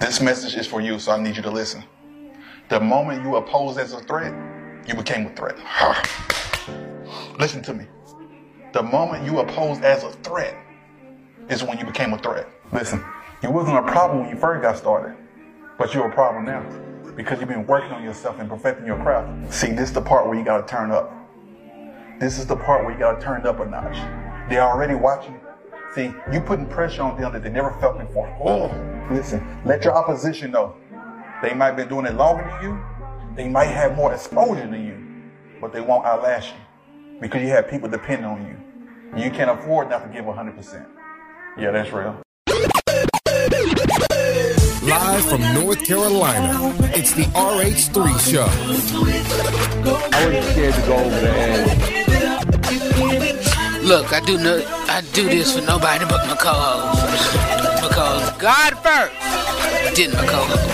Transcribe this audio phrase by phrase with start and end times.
[0.00, 1.84] This message is for you, so I need you to listen.
[2.70, 4.32] The moment you oppose as a threat,
[4.88, 5.58] you became a threat.
[7.38, 7.86] listen to me.
[8.72, 10.56] The moment you oppose as a threat
[11.50, 12.48] is when you became a threat.
[12.72, 13.04] Listen,
[13.42, 15.18] you wasn't a problem when you first got started,
[15.76, 16.62] but you're a problem now
[17.14, 19.52] because you've been working on yourself and perfecting your craft.
[19.52, 21.12] See, this is the part where you got to turn up.
[22.18, 23.98] This is the part where you got to turn up a notch.
[24.48, 25.38] They're already watching.
[25.94, 28.34] See, you putting pressure on them that they never felt before.
[28.42, 28.68] Oh,
[29.10, 30.76] listen, let your opposition know.
[31.42, 32.80] They might have been doing it longer than you.
[33.34, 34.98] They might have more exposure than you,
[35.60, 38.56] but they won't outlast you because you have people depending on you.
[39.22, 40.86] You can't afford not to give 100%.
[41.58, 42.20] Yeah, that's real.
[44.82, 48.46] Live from North Carolina, it's the RH3 Show.
[50.12, 51.66] I wasn't scared to go over there.
[53.82, 57.69] Look, I do no, I do this for nobody but my co-host.
[57.90, 59.12] Because God first,
[59.96, 60.70] didn't co-host.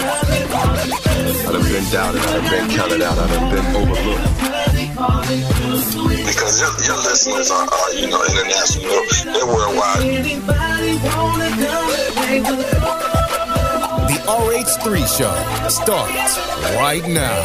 [1.48, 4.36] I done been doubted, I done been counted out, I done been overlooked.
[6.27, 9.00] Because your, your listeners are, are, you know, international,
[9.33, 10.03] they're worldwide.
[14.12, 15.34] The RH3 Show
[15.70, 16.37] starts
[16.77, 17.41] right now.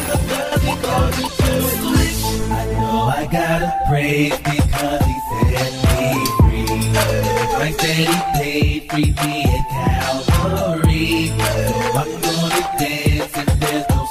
[2.52, 5.14] I know I gotta praise because he
[5.56, 6.41] set me
[11.94, 14.02] I'm gonna dance there's no.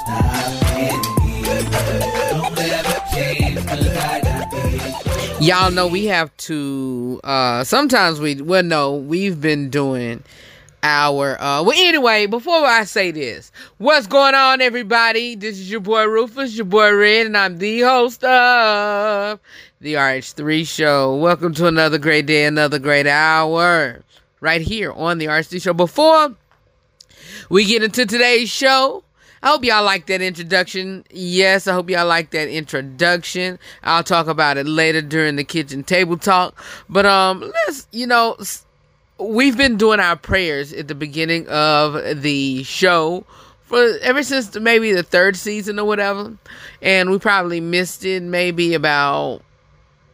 [5.40, 7.20] Y'all know we have to.
[7.24, 8.42] uh Sometimes we.
[8.42, 10.24] Well, no, we've been doing
[10.84, 11.40] our.
[11.42, 15.36] uh Well, anyway, before I say this, what's going on, everybody?
[15.36, 19.40] This is your boy Rufus, your boy Red, and I'm the host of
[19.82, 21.16] the RH3 Show.
[21.16, 24.04] Welcome to another great day, another great hour,
[24.40, 25.74] right here on the RH3 Show.
[25.74, 26.36] Before
[27.50, 29.04] we get into today's show.
[29.44, 31.04] I hope y'all like that introduction.
[31.10, 33.58] Yes, I hope y'all like that introduction.
[33.82, 36.64] I'll talk about it later during the kitchen table talk.
[36.88, 38.38] But um let's you know
[39.18, 43.26] we've been doing our prayers at the beginning of the show
[43.64, 46.38] for ever since maybe the third season or whatever.
[46.84, 49.42] And we probably missed it maybe about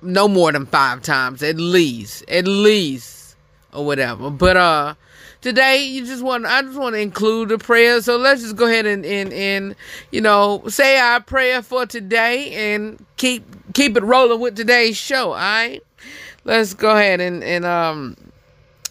[0.01, 2.23] no more than five times at least.
[2.29, 3.35] At least
[3.73, 4.29] or whatever.
[4.29, 4.95] But uh
[5.41, 8.01] today you just want I just want to include the prayer.
[8.01, 9.75] So let's just go ahead and, and and
[10.11, 13.43] you know say our prayer for today and keep
[13.73, 15.29] keep it rolling with today's show.
[15.29, 15.81] All right,
[16.43, 18.15] let's go ahead and and um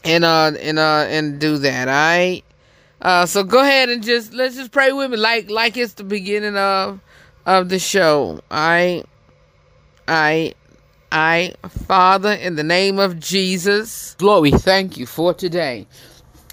[0.04, 1.88] and uh and uh and do that.
[1.88, 2.42] All right.
[3.02, 6.04] Uh, so go ahead and just let's just pray with me like like it's the
[6.04, 6.98] beginning of
[7.44, 8.40] of the show.
[8.50, 9.04] All right.
[10.08, 10.56] All right.
[11.12, 11.54] I,
[11.86, 15.86] Father, in the name of Jesus, Lord, we thank you for today.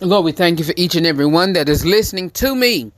[0.01, 2.91] Lord, we thank you for each and every one that is listening to me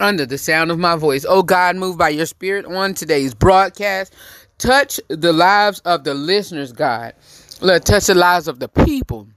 [0.00, 1.24] under the sound of my voice.
[1.28, 4.14] Oh God, move by your spirit on today's broadcast.
[4.58, 7.14] Touch the lives of the listeners, God.
[7.60, 9.28] Lord, touch the lives of the people.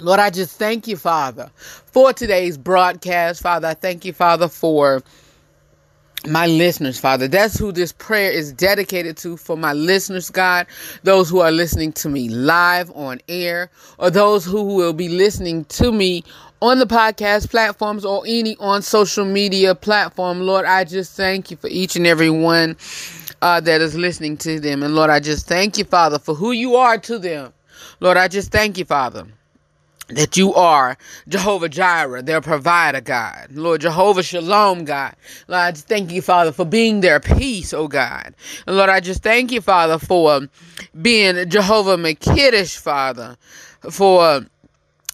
[0.00, 3.42] Lord, I just thank you, Father, for today's broadcast.
[3.42, 5.02] Father, I thank you, Father, for
[6.26, 7.28] my listeners, Father.
[7.28, 10.66] That's who this prayer is dedicated to for my listeners, God.
[11.04, 15.64] Those who are listening to me live on air, or those who will be listening
[15.66, 16.24] to me
[16.60, 20.40] on the podcast platforms or any on social media platform.
[20.40, 22.76] Lord, I just thank you for each and every one
[23.40, 24.82] uh, that is listening to them.
[24.82, 27.52] And Lord, I just thank you, Father, for who you are to them.
[28.00, 29.26] Lord, I just thank you, Father
[30.08, 30.96] that you are
[31.28, 33.48] Jehovah Jireh, their provider, God.
[33.50, 35.14] Lord Jehovah Shalom, God.
[35.48, 38.34] Lord, I just thank you, Father, for being their peace, oh God.
[38.66, 40.48] And Lord, I just thank you, Father, for
[41.00, 43.36] being Jehovah M'Kaddesh, Father,
[43.90, 44.46] for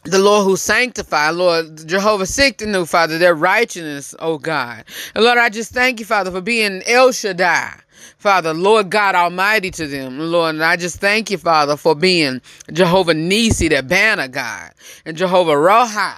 [0.05, 4.84] the Lord who sanctify, Lord Jehovah Tsidkenu, Father, their righteousness, oh God.
[5.15, 7.81] And Lord, I just thank you, Father, for being El Shaddai.
[8.19, 12.41] Father, Lord God Almighty to them, Lord, and I just thank you, Father, for being
[12.72, 14.72] Jehovah Nissi, the banner God,
[15.05, 16.15] and Jehovah Roha,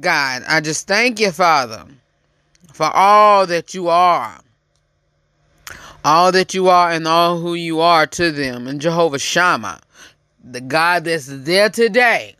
[0.00, 0.42] God.
[0.48, 1.84] I just thank you, Father,
[2.72, 4.40] for all that you are,
[6.04, 9.80] all that you are, and all who you are to them, and Jehovah Shammah,
[10.42, 12.36] the God that's there today,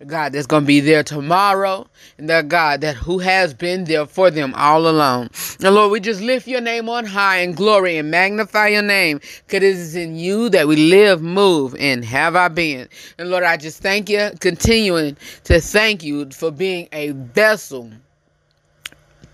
[0.00, 1.86] the God that's going to be there tomorrow,
[2.16, 5.28] and the God that who has been there for them all along.
[5.62, 9.18] And Lord, we just lift your name on high and glory and magnify your name,
[9.18, 12.88] because it is in you that we live, move, and have our being.
[13.18, 17.90] And Lord, I just thank you, continuing to thank you for being a vessel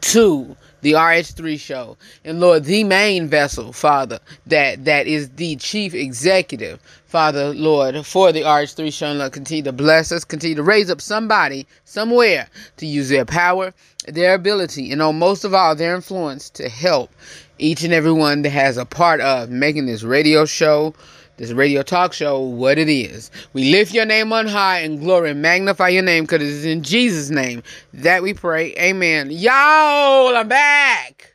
[0.01, 1.97] to the RH3 show.
[2.25, 8.31] And Lord, the main vessel, Father, that that is the chief executive, Father, Lord, for
[8.31, 9.07] the RH3 show.
[9.07, 13.25] And Lord, continue to bless us, continue to raise up somebody somewhere to use their
[13.25, 13.75] power,
[14.07, 17.11] their ability, and on most of all, their influence to help
[17.59, 20.95] each and every one that has a part of making this radio show
[21.37, 23.31] this radio talk show what it is.
[23.53, 26.65] We lift your name on high and glory and magnify your name because it is
[26.65, 27.63] in Jesus' name
[27.93, 28.75] that we pray.
[28.77, 29.31] Amen.
[29.31, 31.35] Y'all, I'm back.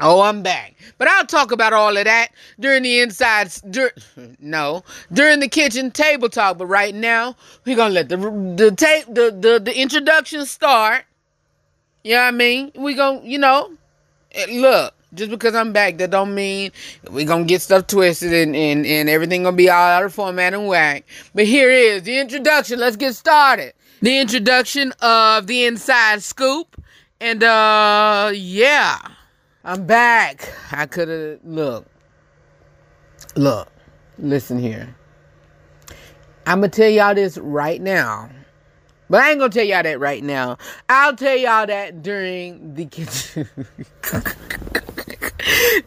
[0.00, 0.74] Oh, I'm back.
[0.98, 2.28] But I'll talk about all of that
[2.58, 3.94] during the inside, dur-
[4.40, 6.58] no, during the kitchen table talk.
[6.58, 11.04] But right now, we're going to let the, the, tape, the, the, the introduction start.
[12.04, 12.72] You know what I mean?
[12.74, 13.72] we going to, you know,
[14.32, 16.72] eh, look just because I'm back, that don't mean
[17.10, 20.54] we gonna get stuff twisted and, and, and everything gonna be all out of format
[20.54, 21.04] and whack.
[21.34, 22.78] But here is the introduction.
[22.78, 23.74] Let's get started.
[24.00, 26.82] The introduction of the inside scoop.
[27.20, 28.98] And uh yeah.
[29.64, 30.52] I'm back.
[30.72, 31.86] I could have look.
[33.36, 33.68] Look.
[34.18, 34.94] Listen here.
[36.46, 38.28] I'm gonna tell y'all this right now.
[39.08, 40.56] But I ain't gonna tell y'all that right now.
[40.88, 43.46] I'll tell y'all that during the kitchen.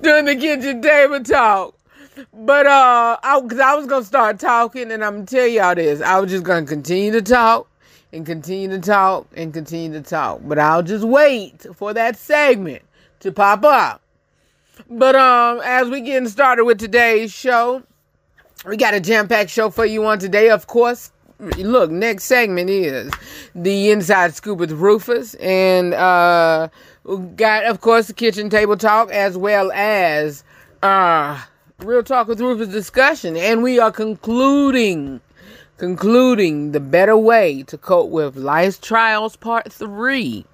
[0.02, 1.76] During the kitchen table talk.
[2.34, 6.02] But uh, I, cause I was gonna start talking, and I'm gonna tell y'all this.
[6.02, 7.68] I was just gonna continue to talk
[8.14, 10.42] and continue to talk and continue to talk.
[10.44, 12.84] But I'll just wait for that segment
[13.20, 14.02] to pop up.
[14.90, 17.84] But um, as we getting started with today's show,
[18.66, 20.50] we got a jam-packed show for you on today.
[20.50, 23.12] Of course, look, next segment is
[23.54, 26.70] the inside scoop with Rufus, and uh,
[27.36, 30.44] got of course the kitchen table talk as well as
[30.82, 31.42] uh,
[31.80, 35.22] real talk with Rufus discussion, and we are concluding.
[35.78, 40.46] Concluding the better way to cope with life's trials, part three.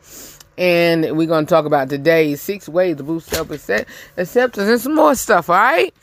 [0.58, 3.88] And we're going to talk about today's six ways to boost self acceptance
[4.58, 5.94] and some more stuff, all right?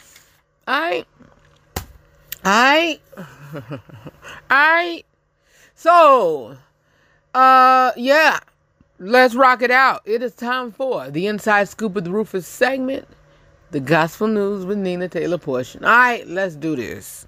[0.69, 1.07] All right?
[2.45, 3.01] All right?
[4.51, 5.07] Alright.
[5.75, 6.57] So,
[7.35, 8.41] uh, yeah.
[9.01, 10.03] Let's rock it out.
[10.05, 13.07] It is time for the Inside Scoop of the Rufus segment,
[13.71, 15.85] the Gospel News with Nina Taylor portion.
[15.85, 17.28] Alright, let's do this.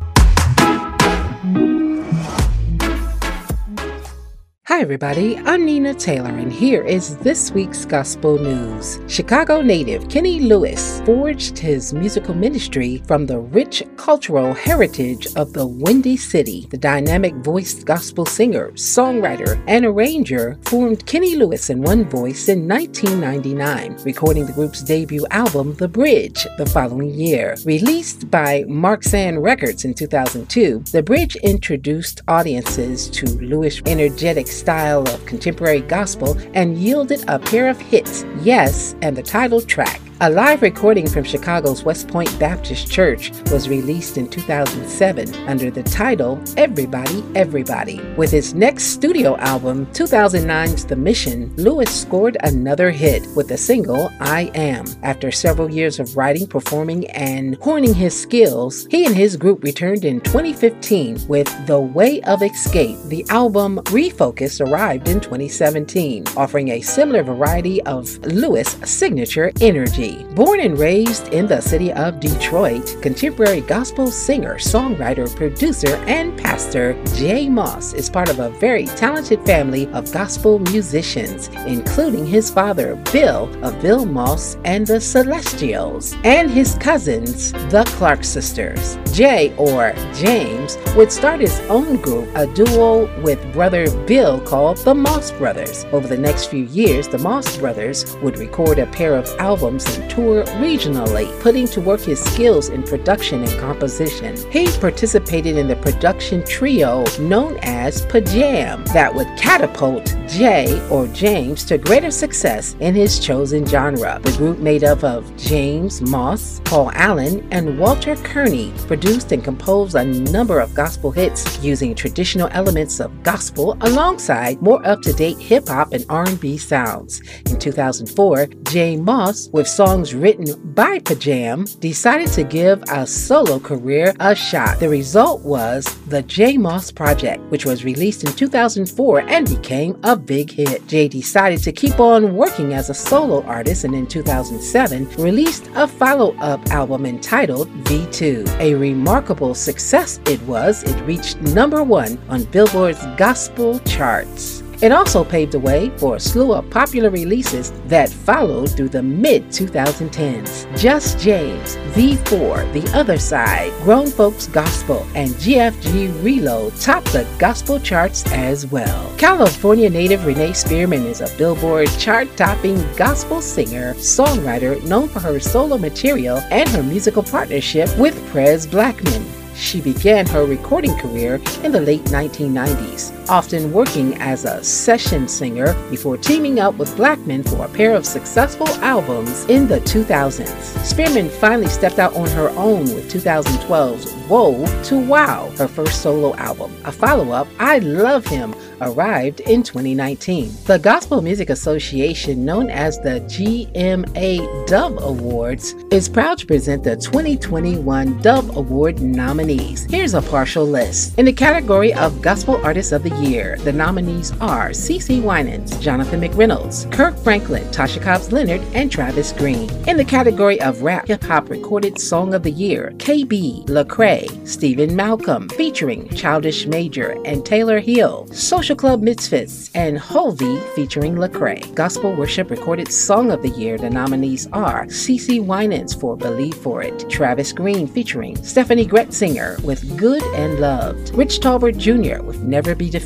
[4.71, 5.37] Hi, everybody.
[5.39, 9.01] I'm Nina Taylor, and here is this week's gospel news.
[9.05, 15.67] Chicago native Kenny Lewis forged his musical ministry from the rich cultural heritage of the
[15.67, 16.67] Windy City.
[16.69, 22.65] The dynamic voiced gospel singer, songwriter, and arranger formed Kenny Lewis and One Voice in
[22.65, 27.57] 1999, recording the group's debut album, The Bridge, the following year.
[27.65, 35.01] Released by Mark Sand Records in 2002, The Bridge introduced audiences to Lewis' energetic style
[35.07, 39.99] of contemporary gospel and yielded a pair of hits, Yes and the title track.
[40.23, 45.81] A live recording from Chicago's West Point Baptist Church was released in 2007 under the
[45.81, 47.99] title Everybody, Everybody.
[48.17, 54.11] With his next studio album, 2009's The Mission, Lewis scored another hit with the single
[54.19, 54.85] I Am.
[55.01, 60.05] After several years of writing, performing, and honing his skills, he and his group returned
[60.05, 62.99] in 2015 with The Way of Escape.
[63.05, 70.10] The album Refocus arrived in 2017, offering a similar variety of Lewis' signature energy.
[70.35, 77.01] Born and raised in the city of Detroit, contemporary gospel singer, songwriter, producer, and pastor
[77.15, 82.95] J Moss is part of a very talented family of gospel musicians, including his father,
[83.11, 88.97] Bill of Bill Moss and the Celestials, and his cousins, the Clark sisters.
[89.13, 94.95] Jay, or James, would start his own group, a duo with brother Bill called the
[94.95, 95.85] Moss Brothers.
[95.91, 100.43] Over the next few years, the Moss Brothers would record a pair of albums tour
[100.59, 104.35] regionally, putting to work his skills in production and composition.
[104.51, 111.63] He participated in the production trio known as Pajam that would catapult Jay or James
[111.65, 114.19] to greater success in his chosen genre.
[114.23, 119.95] The group made up of James Moss, Paul Allen, and Walter Kearney produced and composed
[119.95, 125.91] a number of gospel hits using traditional elements of gospel alongside more up-to-date hip hop
[125.93, 127.21] and R&B sounds.
[127.45, 134.13] In 2004, J Moss, with songs written by Pajam, decided to give a solo career
[134.21, 134.79] a shot.
[134.79, 140.15] The result was the J Moss Project, which was released in 2004 and became a
[140.15, 140.87] big hit.
[140.87, 145.85] Jay decided to keep on working as a solo artist and in 2007 released a
[145.85, 148.47] follow up album entitled V2.
[148.61, 154.63] A remarkable success it was, it reached number one on Billboard's gospel charts.
[154.81, 159.03] It also paved the way for a slew of popular releases that followed through the
[159.03, 160.65] mid 2010s.
[160.75, 167.79] Just James, V4, The Other Side, Grown Folks Gospel, and GFG Reload topped the gospel
[167.79, 169.15] charts as well.
[169.19, 175.39] California native Renee Spearman is a Billboard chart topping gospel singer, songwriter known for her
[175.39, 179.23] solo material and her musical partnership with Prez Blackman.
[179.55, 185.73] She began her recording career in the late 1990s, often working as a session singer
[185.89, 190.85] before teaming up with Blackman for a pair of successful albums in the 2000s.
[190.85, 196.33] Spearman finally stepped out on her own with 2012's Whoa to Wow, her first solo
[196.35, 196.73] album.
[196.85, 200.51] A follow up, I Love Him, arrived in 2019.
[200.65, 206.95] The Gospel Music Association, known as the GMA Dove Awards, is proud to present the
[206.95, 209.83] 2021 Dove Award nominees.
[209.85, 211.17] Here's a partial list.
[211.19, 216.21] In the category of Gospel Artist of the Year, the nominees are CeCe Winans, Jonathan
[216.21, 219.69] McReynolds, Kirk Franklin, Tasha Cobbs Leonard, and Travis Green.
[219.87, 224.95] In the category of Rap Hip Hop Recorded Song of the Year, KB, Lecrae, Steven
[224.95, 231.75] Malcolm, featuring Childish Major and Taylor Hill, Social Club Misfits, and Hulvey featuring Lecrae.
[231.75, 236.81] Gospel Worship Recorded Song of the Year, the nominees are CeCe Winans for Believe For
[236.81, 242.23] It, Travis Green featuring Stephanie Gretzinger with Good and Loved, Rich Talbert Jr.
[242.23, 243.00] with Never Be Defeated,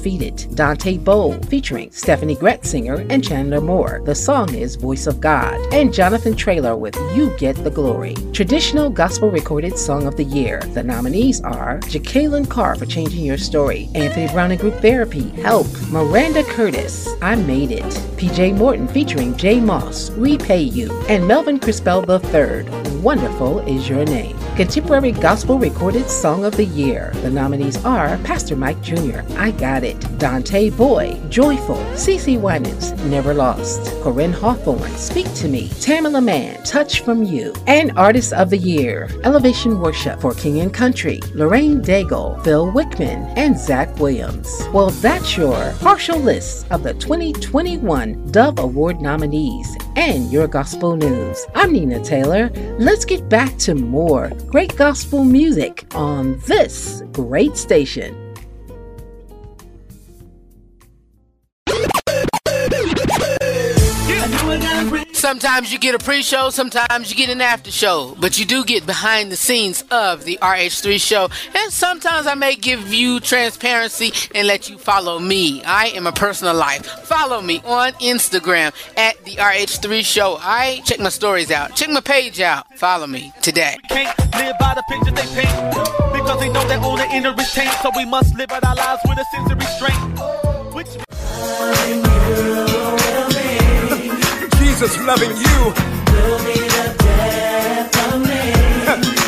[0.56, 4.02] Dante Bowe featuring Stephanie Gretzinger and Chandler Moore.
[4.06, 8.14] The song is Voice of God, and Jonathan Traylor with You Get the Glory.
[8.32, 13.38] Traditional Gospel Recorded Song of the Year, the nominees are Jekalyn Carr for Changing Your
[13.38, 17.84] Story, Anthony Brown and Group Therapy, Help, Miranda Curtis, I Made It,
[18.18, 24.36] PJ Morton featuring J Moss, Repay You, and Melvin Crispell III, Wonderful is Your Name.
[24.56, 27.12] Contemporary Gospel Recorded Song of the Year.
[27.16, 33.34] The nominees are Pastor Mike Jr., I Got It, Dante Bowe, Joyful, CeCe Winans, Never
[33.34, 38.58] Lost, Koryn Hawthorne, Speak to Me, Tamela Mann, Touch from You, and Artist of the
[38.58, 44.68] Year, Elevation Worship for King and Country, Lauren Daigle, Phil Wickham, and Zach Williams.
[44.74, 51.46] Well, that's your partial list of the 2021 Dove Award nominees and your gospel news.
[51.56, 52.50] I'm Nina Taylor.
[52.80, 58.25] Let's get back to more great gospel music on this great station.
[65.26, 68.86] Sometimes you get a pre-show, sometimes you get an after show, but you do get
[68.86, 71.30] behind the scenes of the RH3 show.
[71.56, 75.64] And sometimes I may give you transparency and let you follow me.
[75.64, 76.86] I am a personal life.
[76.86, 80.38] Follow me on Instagram at the RH3 show.
[80.40, 81.76] I check my stories out.
[81.76, 82.72] Check my page out.
[82.78, 83.78] Follow me today.
[87.82, 90.20] So we must live out our lives with a sense of restraint.
[90.76, 90.90] Which
[94.78, 95.36] Jesus loving you.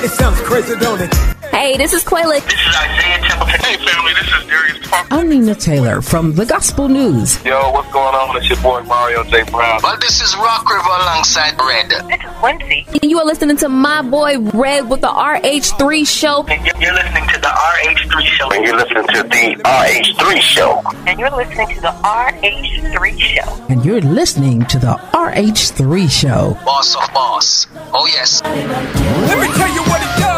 [0.03, 1.36] it sounds crazy, don't it?
[1.51, 2.39] Hey, this is Quayla.
[2.43, 3.59] This is Isaiah Templeton.
[3.61, 5.07] Hey, family, this is Darius Parker.
[5.11, 7.43] I'm Nina Taylor from the Gospel News.
[7.43, 8.37] Yo, what's going on?
[8.37, 9.43] It's your boy Mario J.
[9.43, 9.79] Brown.
[9.81, 11.89] Well, this is Rock River alongside Red.
[11.89, 12.85] This is Quincy.
[13.01, 16.45] You are listening to my boy Red with the RH3 show.
[16.47, 18.49] And you're- you're listening to the RH3 show.
[18.51, 20.81] And you're listening to the RH3 show.
[21.07, 23.65] And you're listening to the RH3 show.
[23.69, 26.57] And you're listening to the RH3 show.
[26.65, 27.67] Boss of boss.
[27.93, 28.41] Oh, yes.
[28.43, 30.36] Let me tell you what it does.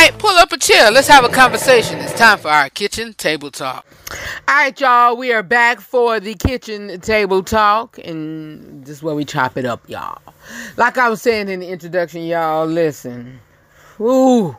[0.00, 0.90] Right, pull up a chair.
[0.90, 1.98] Let's have a conversation.
[1.98, 3.86] It's time for our kitchen table talk.
[4.46, 9.14] All right, y'all, we are back for the kitchen table talk, and this is where
[9.14, 10.20] we chop it up, y'all.
[10.76, 13.40] Like I was saying in the introduction, y'all, listen.
[14.00, 14.56] Ooh.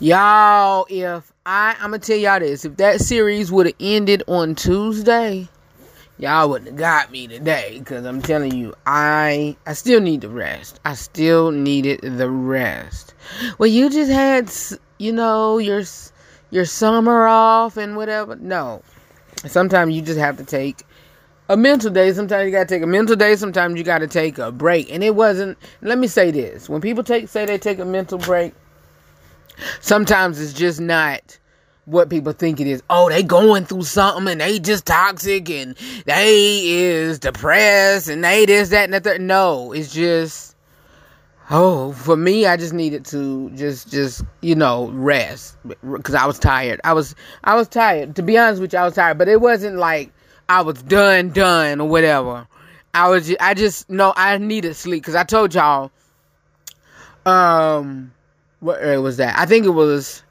[0.00, 4.54] Y'all, if I, I'm gonna tell y'all this, if that series would have ended on
[4.54, 5.46] Tuesday,
[6.20, 7.76] y'all wouldn't have got me today.
[7.78, 10.78] Because I'm telling you, I, I still need the rest.
[10.84, 13.14] I still needed the rest.
[13.58, 14.52] Well, you just had,
[14.98, 15.82] you know, your
[16.50, 18.36] your summer off and whatever.
[18.36, 18.82] No,
[19.46, 20.84] sometimes you just have to take
[21.48, 22.12] a mental day.
[22.12, 23.34] Sometimes you gotta take a mental day.
[23.36, 24.92] Sometimes you gotta take a break.
[24.92, 25.58] And it wasn't.
[25.80, 28.52] Let me say this: when people take say they take a mental break,
[29.80, 31.38] sometimes it's just not
[31.90, 32.82] what people think it is.
[32.88, 38.46] Oh, they going through something and they just toxic and they is depressed and they
[38.46, 39.20] this, that, and the third.
[39.20, 40.56] No, it's just
[41.50, 45.56] oh, for me, I just needed to just just, you know, rest.
[46.02, 46.80] Cause I was tired.
[46.84, 48.16] I was I was tired.
[48.16, 49.18] To be honest with you, I was tired.
[49.18, 50.12] But it wasn't like
[50.48, 52.46] I was done, done or whatever.
[52.94, 55.90] I was just, I just no, I needed sleep because I told y'all
[57.26, 58.12] um
[58.60, 59.38] what was that?
[59.38, 60.22] I think it was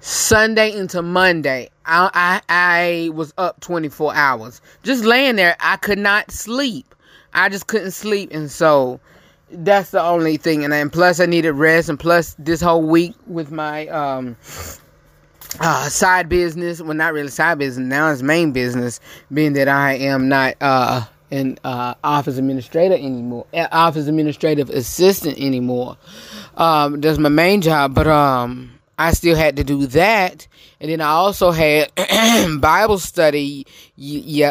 [0.00, 1.70] Sunday into Monday.
[1.84, 4.60] I, I I was up 24 hours.
[4.82, 6.94] Just laying there, I could not sleep.
[7.34, 9.00] I just couldn't sleep and so
[9.50, 13.14] that's the only thing and then plus I needed rest and plus this whole week
[13.26, 14.36] with my um
[15.60, 17.86] uh, side business, well, not really side business.
[17.86, 19.00] Now it's main business,
[19.32, 25.96] being that I am not uh, an uh, office administrator anymore, office administrative assistant anymore.
[26.56, 30.48] Um, that's my main job, but um, I still had to do that,
[30.80, 31.92] and then I also had
[32.60, 33.64] Bible study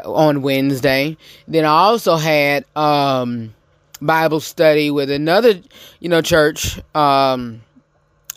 [0.06, 1.18] on Wednesday.
[1.48, 3.54] Then I also had um,
[4.02, 5.60] Bible study with another,
[6.00, 6.80] you know, church.
[6.96, 7.62] Um,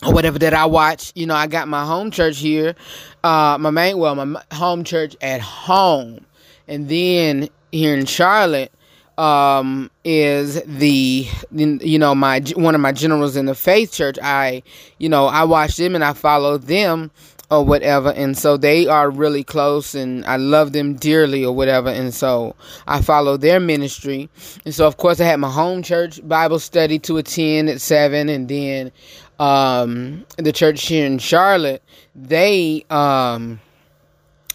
[0.04, 1.12] or whatever that I watch.
[1.14, 2.74] You know, I got my home church here,
[3.22, 6.24] uh, my main, well, my home church at home,
[6.66, 8.72] and then here in Charlotte
[9.20, 14.18] um, is the you know my one of my generals in the faith church.
[14.22, 14.62] I
[14.98, 17.10] you know I watch them and I follow them
[17.50, 18.12] or whatever.
[18.12, 21.88] And so they are really close and I love them dearly or whatever.
[21.88, 22.54] And so
[22.86, 24.30] I follow their ministry.
[24.64, 28.28] And so of course I had my home church Bible study to attend at 7
[28.28, 28.92] and then
[29.40, 31.82] um, the church here in Charlotte,
[32.14, 33.58] they um,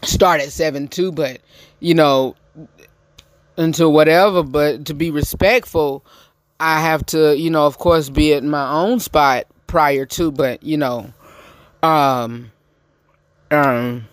[0.04, 1.42] start at seven too, but
[1.80, 2.36] you know,
[3.58, 4.44] until whatever.
[4.44, 6.06] But to be respectful,
[6.60, 10.32] I have to, you know, of course, be at my own spot prior to.
[10.32, 11.14] But you know,
[11.84, 12.52] um,
[13.52, 14.08] um,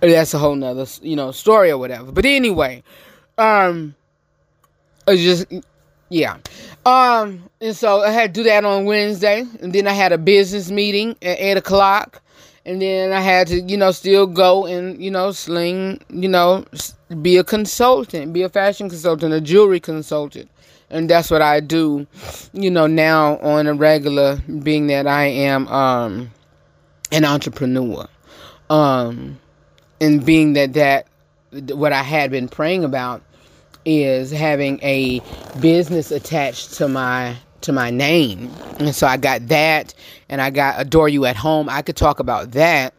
[0.00, 2.12] that's a whole nother, you know, story or whatever.
[2.12, 2.82] But anyway,
[3.38, 3.94] um,
[5.06, 5.46] it's just
[6.08, 6.38] yeah.
[6.86, 10.18] Um, and so I had to do that on Wednesday, and then I had a
[10.18, 12.22] business meeting at eight o'clock,
[12.66, 16.64] and then I had to, you know, still go and you know sling, you know,
[17.22, 20.50] be a consultant, be a fashion consultant, a jewelry consultant,
[20.90, 22.06] and that's what I do,
[22.52, 26.30] you know, now on a regular, being that I am um
[27.12, 28.06] an entrepreneur,
[28.70, 29.38] um,
[30.00, 31.06] and being that that
[31.74, 33.22] what I had been praying about
[33.84, 35.20] is having a
[35.60, 38.50] business attached to my to my name.
[38.78, 39.94] And so I got that
[40.28, 41.68] and I got Adore You at Home.
[41.68, 42.94] I could talk about that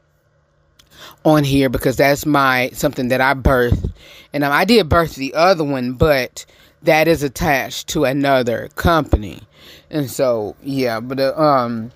[1.24, 3.92] on here because that's my something that I birthed.
[4.34, 6.46] And I did birth the other one, but
[6.84, 9.42] that is attached to another company.
[9.90, 11.92] And so, yeah, but uh, um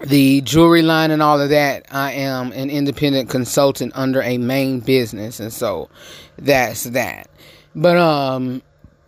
[0.00, 4.80] the jewelry line and all of that, I am an independent consultant under a main
[4.80, 5.40] business.
[5.40, 5.88] And so
[6.36, 7.28] that's that.
[7.74, 8.62] But um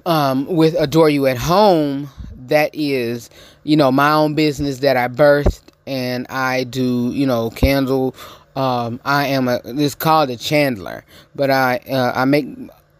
[0.06, 2.08] um with Adore You at Home,
[2.50, 3.30] that is,
[3.64, 8.14] you know, my own business that I birthed and I do, you know, candle
[8.56, 12.46] um I am a it's called a chandler, but I uh, I make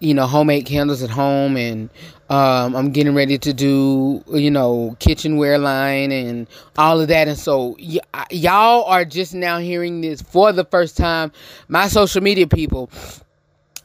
[0.01, 1.91] you know homemade candles at home and
[2.31, 7.27] um, I'm getting ready to do, you know, kitchenware line and all of that.
[7.27, 7.99] And so y-
[8.31, 11.33] y'all are just now hearing this for the first time.
[11.67, 12.89] My social media people,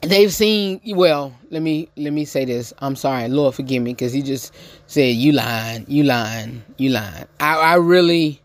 [0.06, 2.74] they've seen well let me let me say this.
[2.80, 4.54] I'm sorry lord forgive me because he just
[4.88, 7.26] said you lying you lying you lying.
[7.40, 8.42] I, I really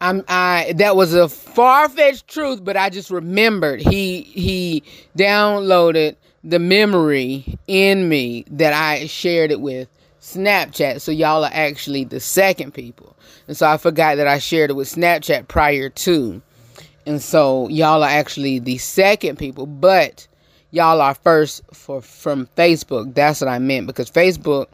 [0.00, 3.80] i'm i that was a far-fetched truth but i just remembered.
[3.80, 4.82] He he
[5.16, 9.88] downloaded the memory in me that i shared it with
[10.20, 11.00] snapchat.
[11.00, 13.16] So y'all are actually the second people.
[13.48, 16.42] And so i forgot that i shared it with snapchat prior to.
[17.06, 19.66] And so y'all are actually the second people.
[19.66, 20.28] But
[20.70, 23.14] y'all are first for from Facebook.
[23.14, 24.66] That's what I meant because Facebook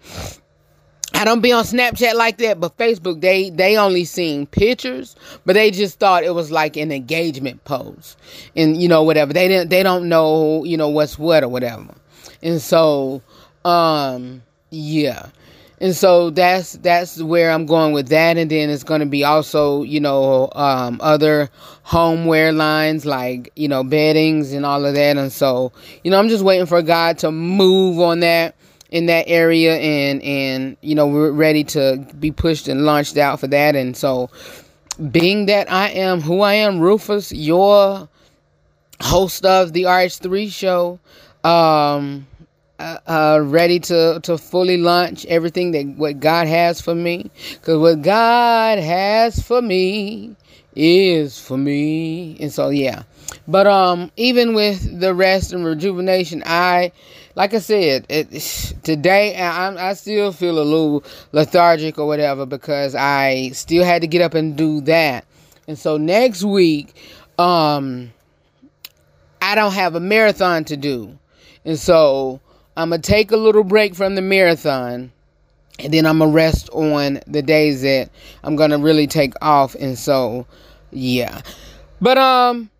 [1.17, 5.55] I don't be on Snapchat like that, but Facebook they they only seen pictures, but
[5.55, 8.17] they just thought it was like an engagement pose.
[8.55, 9.33] And you know whatever.
[9.33, 11.95] They didn't they don't know, you know what's what or whatever.
[12.43, 13.23] And so
[13.65, 15.31] um yeah
[15.79, 18.39] and so that's that's where I'm going with that.
[18.39, 21.51] And then it's going to be also, you know, um, other
[21.83, 25.17] homeware lines like you know beddings and all of that.
[25.17, 28.55] And so, you know, I'm just waiting for God to move on that
[28.91, 33.41] in that area, and and you know we're ready to be pushed and launched out
[33.41, 33.77] for that.
[33.77, 34.31] And so,
[35.11, 38.09] being that I am who I am, Rufus, your
[39.01, 41.01] host of the RH3 show.
[41.45, 42.27] Um,
[42.79, 47.31] uh, uh, ready to to fully launch everything that what God has for me.
[47.63, 50.37] Cause what God has for me
[50.75, 52.37] is for me.
[52.41, 53.05] And so yeah.
[53.49, 56.93] But um even with the rest and rejuvenation, I
[57.35, 58.31] like I said, it,
[58.83, 64.09] today I, I still feel a little lethargic or whatever because I still had to
[64.09, 65.27] get up and do that.
[65.69, 66.95] And so next week,
[67.39, 68.13] um,
[69.43, 71.19] I don't have a marathon to do.
[71.65, 72.41] And so
[72.77, 75.13] I'm going to take a little break from the marathon
[75.79, 78.11] and then I'm going to rest on the days that
[78.43, 79.75] I'm going to really take off.
[79.75, 80.47] And so,
[80.91, 81.43] yeah.
[82.01, 82.71] But, um,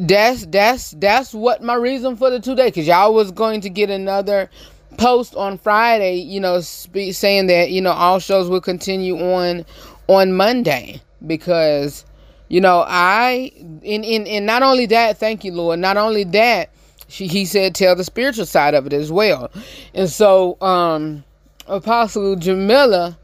[0.00, 3.70] that's that's that's what my reason for the two day because y'all was going to
[3.70, 4.50] get another
[4.96, 9.64] post on Friday, you know, spe- saying that you know all shows will continue on
[10.08, 12.04] on Monday because
[12.48, 16.70] you know I in in and not only that, thank you Lord, not only that,
[17.08, 19.50] she he said tell the spiritual side of it as well,
[19.94, 21.24] and so um
[21.66, 23.18] Apostle Jamila.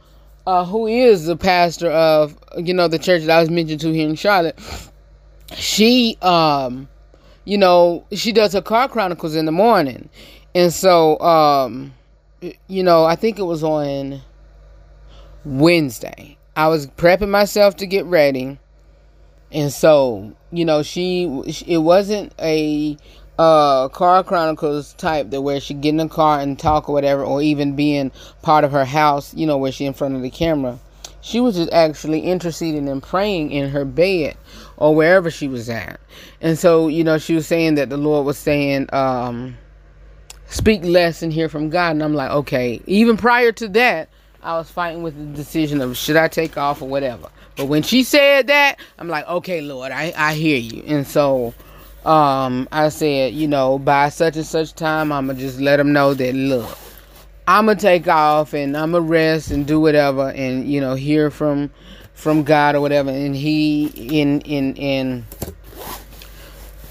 [0.46, 3.90] Uh, who is the pastor of you know the church that I was mentioned to
[3.90, 4.60] here in Charlotte?
[5.56, 6.88] she um
[7.44, 10.08] you know she does her car chronicles in the morning
[10.54, 11.92] and so um
[12.68, 14.20] you know i think it was on
[15.44, 18.58] wednesday i was prepping myself to get ready
[19.52, 21.24] and so you know she
[21.66, 22.96] it wasn't a
[23.38, 27.24] uh car chronicles type that where she get in the car and talk or whatever
[27.24, 30.30] or even being part of her house you know where she in front of the
[30.30, 30.78] camera
[31.24, 34.36] she was just actually interceding and praying in her bed
[34.76, 35.98] or wherever she was at.
[36.42, 39.56] And so, you know, she was saying that the Lord was saying, um,
[40.46, 41.92] speak less and hear from God.
[41.92, 42.82] And I'm like, okay.
[42.86, 44.10] Even prior to that,
[44.42, 47.30] I was fighting with the decision of should I take off or whatever.
[47.56, 50.82] But when she said that, I'm like, okay, Lord, I, I hear you.
[50.86, 51.54] And so
[52.04, 55.76] um, I said, you know, by such and such time, I'm going to just let
[55.78, 56.76] them know that, look,
[57.48, 60.80] I'm going to take off and I'm going to rest and do whatever and, you
[60.80, 61.70] know, hear from
[62.14, 63.86] from God or whatever, and he
[64.20, 65.26] in in in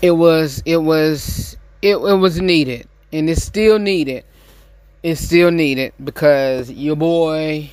[0.02, 4.26] it was it was it, it was needed, and it's still needed.
[5.02, 7.72] It's still needed because your boy,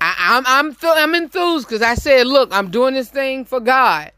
[0.00, 4.12] I, I'm I'm I'm enthused because I said, look, I'm doing this thing for God.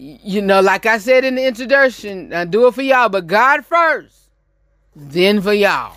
[0.00, 3.64] You know, like I said in the introduction, I do it for y'all, but God
[3.64, 4.28] first,
[4.94, 5.96] then for y'all.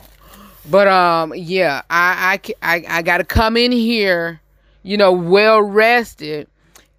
[0.69, 4.41] But um, yeah, I I I, I got to come in here
[4.83, 6.47] you know, well rested.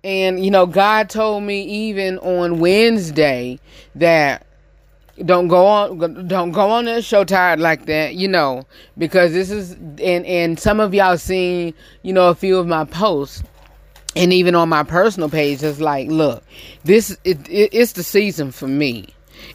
[0.05, 3.59] And, you know, God told me even on Wednesday
[3.95, 4.47] that
[5.27, 9.51] don't go on don't go on that show tired like that you know because this
[9.51, 13.45] is and and some of y'all seen you know a few of my posts
[14.15, 16.43] and even on my personal page it's like look
[16.85, 19.09] this it, it, it's the season for me.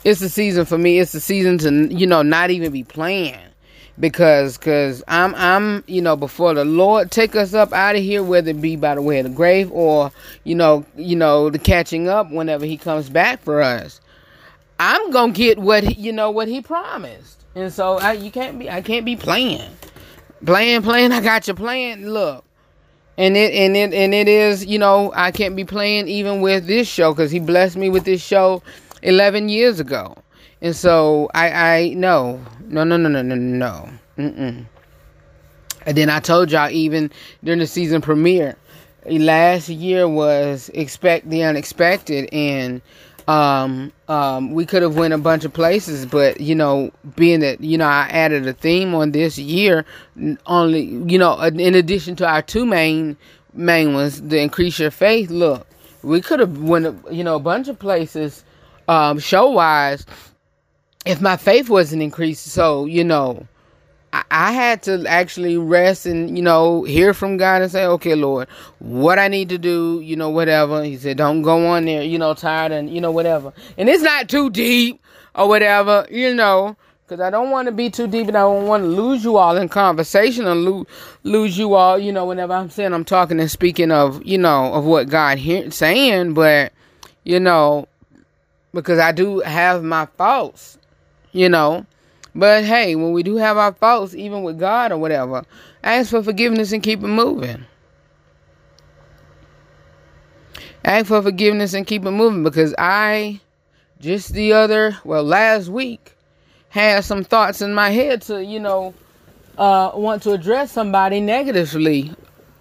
[0.03, 0.99] It's the season for me.
[0.99, 3.39] It's the season to you know not even be playing.
[3.99, 8.21] Because cause I'm I'm you know before the Lord take us up out of here
[8.21, 10.11] whether it be by the way of the grave or
[10.43, 13.99] you know you know the catching up whenever he comes back for us
[14.79, 17.43] I'm gonna get what he, you know what he promised.
[17.55, 19.71] And so I, you can't be I can't be playing.
[20.45, 22.05] Playing playing I got you playing.
[22.05, 22.45] Look
[23.17, 26.67] and it and it and it is you know I can't be playing even with
[26.67, 28.61] this show because he blessed me with this show
[29.01, 30.15] 11 years ago
[30.61, 33.89] and so I I no no no no no no no.
[34.17, 34.65] Mm-mm.
[35.85, 37.11] And then I told y'all even
[37.43, 38.57] during the season premiere,
[39.05, 42.81] last year was expect the unexpected and
[43.27, 47.59] um um we could have went a bunch of places but you know being that
[47.61, 49.85] you know I added a theme on this year
[50.45, 53.17] only you know in addition to our two main
[53.53, 55.67] main ones the increase your faith look
[56.03, 58.45] we could have went you know a bunch of places
[58.87, 60.05] um show wise
[61.07, 63.47] if my faith wasn't increased, so you know,
[64.13, 68.47] I, had to actually rest and you know hear from God and say, okay, Lord,
[68.79, 70.83] what I need to do, you know, whatever.
[70.83, 73.53] He said, don't go on there, you know, tired and you know whatever.
[73.77, 75.01] And it's not too deep
[75.35, 76.75] or whatever, you know.
[77.03, 79.37] Because I don't want to be too deep and I don't want to lose you
[79.37, 80.87] all in conversation or lose,
[81.23, 84.73] lose you all, you know, whenever I'm saying I'm talking and speaking of, you know,
[84.73, 86.33] of what God hear, saying.
[86.33, 86.73] But,
[87.23, 87.87] you know,
[88.73, 90.77] because I do have my faults
[91.37, 91.85] you know.
[92.37, 95.43] But hey, when we do have our faults, even with God or whatever,
[95.83, 97.65] ask for forgiveness and keep it moving.
[100.85, 103.41] Ask for forgiveness and keep it moving because I
[103.99, 106.15] just the other, well, last week
[106.69, 108.93] had some thoughts in my head to, you know,
[109.57, 112.13] uh, want to address somebody negatively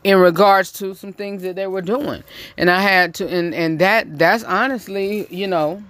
[0.04, 2.24] in regards to some things that they were doing.
[2.56, 5.82] And I had to, and, and that, that's honestly, you know,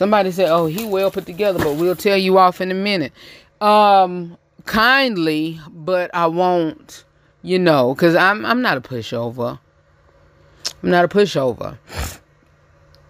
[0.00, 3.12] Somebody said, "Oh, he well put together," but we'll tell you off in a minute.
[3.60, 7.04] Um, kindly, but I won't.
[7.42, 9.58] You know, because I'm I'm not a pushover.
[10.82, 11.76] I'm not a pushover.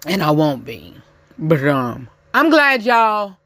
[0.05, 0.97] And I won't be.
[1.39, 3.37] But um I'm glad y'all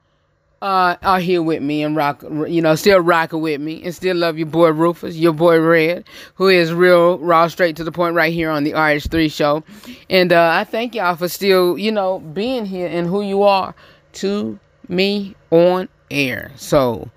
[0.64, 4.16] uh are here with me and rock you know, still rocking with me and still
[4.16, 6.04] love your boy Rufus, your boy Red,
[6.36, 9.62] who is real raw straight to the point right here on the RH3 show.
[10.08, 13.74] And uh I thank y'all for still, you know, being here and who you are
[14.14, 16.50] to me on air.
[16.56, 17.10] So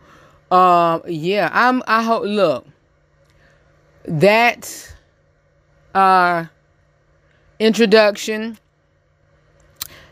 [0.51, 2.67] um yeah, I'm I hope look
[4.03, 4.93] that
[5.95, 6.45] uh
[7.59, 8.57] introduction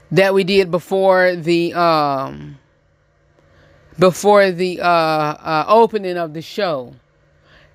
[0.10, 2.60] that we did before the um
[3.98, 6.94] before the uh, uh opening of the show.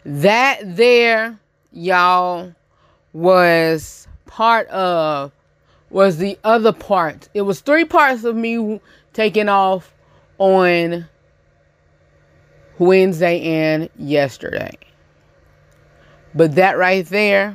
[0.04, 1.38] That there
[1.72, 2.54] y'all
[3.12, 5.32] was part of
[5.90, 7.28] was the other part.
[7.34, 8.80] It was three parts of me
[9.12, 9.92] taking off
[10.38, 11.06] on
[12.78, 14.76] Wednesday and yesterday.
[16.34, 17.54] But that right there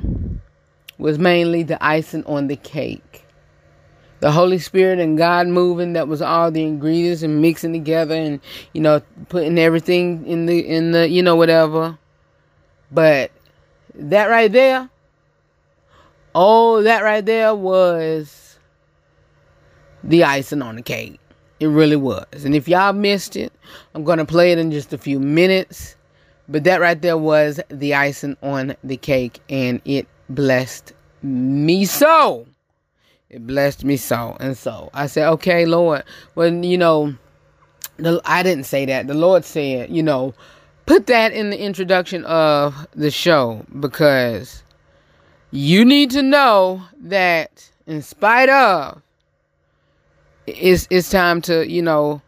[0.98, 3.25] was mainly the icing on the cake.
[4.26, 8.40] The Holy Spirit and God moving that was all the ingredients and mixing together and
[8.72, 11.96] you know putting everything in the in the you know whatever.
[12.90, 13.30] But
[13.94, 14.90] that right there
[16.34, 18.58] oh that right there was
[20.02, 21.20] the icing on the cake.
[21.60, 22.44] It really was.
[22.44, 23.52] And if y'all missed it,
[23.94, 25.94] I'm going to play it in just a few minutes.
[26.48, 32.44] But that right there was the icing on the cake and it blessed me so.
[33.28, 34.36] It blessed me so.
[34.38, 37.14] And so I said, okay, Lord, when, you know,
[37.96, 39.06] the, I didn't say that.
[39.06, 40.34] The Lord said, you know,
[40.86, 44.62] put that in the introduction of the show because
[45.50, 49.02] you need to know that in spite of,
[50.46, 52.22] it's, it's time to, you know,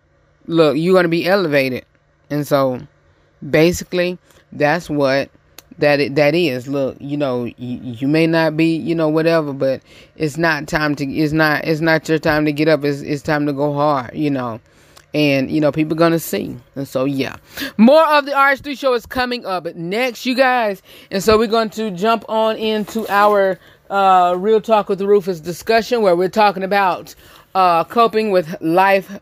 [0.46, 1.84] look, you're going to be elevated.
[2.30, 2.80] And so
[3.48, 4.18] basically,
[4.50, 5.30] that's what
[5.78, 6.68] that it, that is.
[6.68, 9.82] Look you know you, you may not be you know whatever but
[10.16, 12.84] it's not time to it's not it's not your time to get up.
[12.84, 14.60] It's, it's time to go hard you know.
[15.14, 16.56] And you know people gonna see.
[16.76, 17.36] And so yeah.
[17.76, 20.82] More of the rh3 show is coming up next you guys.
[21.10, 23.58] And so we're going to jump on into our
[23.90, 27.14] uh real talk with rufus discussion where we're talking about
[27.54, 29.18] uh coping with life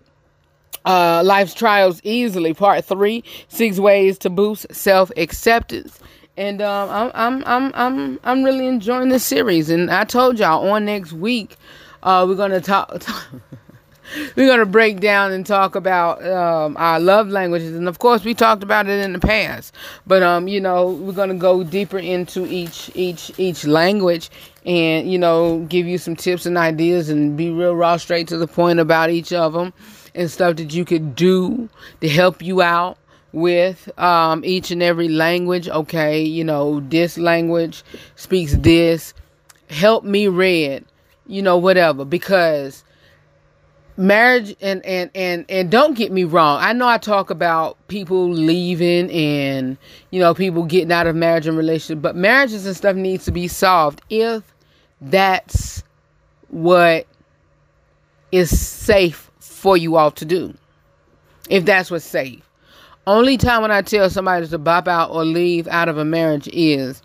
[0.86, 2.54] uh, life's trials easily.
[2.54, 5.98] Part three six ways to boost self-acceptance
[6.36, 9.70] and um, I'm I'm I'm I'm I'm really enjoying this series.
[9.70, 11.56] And I told y'all on next week,
[12.02, 13.02] uh, we're gonna talk.
[14.36, 18.34] we're gonna break down and talk about um, our love languages, and of course, we
[18.34, 19.74] talked about it in the past.
[20.06, 24.30] But um, you know, we're gonna go deeper into each each each language,
[24.66, 28.36] and you know, give you some tips and ideas, and be real raw, straight to
[28.36, 29.72] the point about each of them,
[30.14, 31.68] and stuff that you could do
[32.02, 32.98] to help you out
[33.32, 35.68] with um, each and every language.
[35.68, 37.82] Okay, you know, this language
[38.16, 39.14] speaks this.
[39.68, 40.84] Help me read,
[41.26, 42.04] you know, whatever.
[42.04, 42.84] Because
[43.96, 46.60] marriage and and and and don't get me wrong.
[46.60, 49.76] I know I talk about people leaving and
[50.10, 53.32] you know people getting out of marriage and relationship, but marriages and stuff needs to
[53.32, 54.42] be solved if
[55.00, 55.82] that's
[56.48, 57.06] what
[58.32, 60.54] is safe for you all to do.
[61.48, 62.45] If that's what's safe.
[63.06, 66.48] Only time when I tell somebody to bop out or leave out of a marriage
[66.52, 67.02] is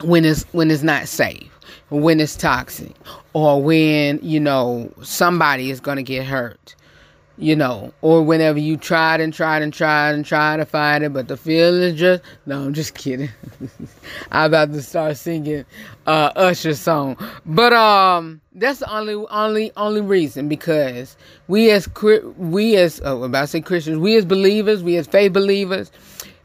[0.00, 1.48] when it's when it's not safe,
[1.90, 2.92] when it's toxic,
[3.32, 6.74] or when you know somebody is gonna get hurt,
[7.38, 11.12] you know, or whenever you tried and tried and tried and tried to fight it,
[11.12, 12.62] but the feeling is just no.
[12.62, 13.28] I'm just kidding.
[14.32, 15.66] I'm about to start singing
[16.06, 21.88] uh, Usher song, but um, that's the only only only reason because we as
[22.38, 25.92] we as oh, about to say Christians, we as believers, we as faith believers,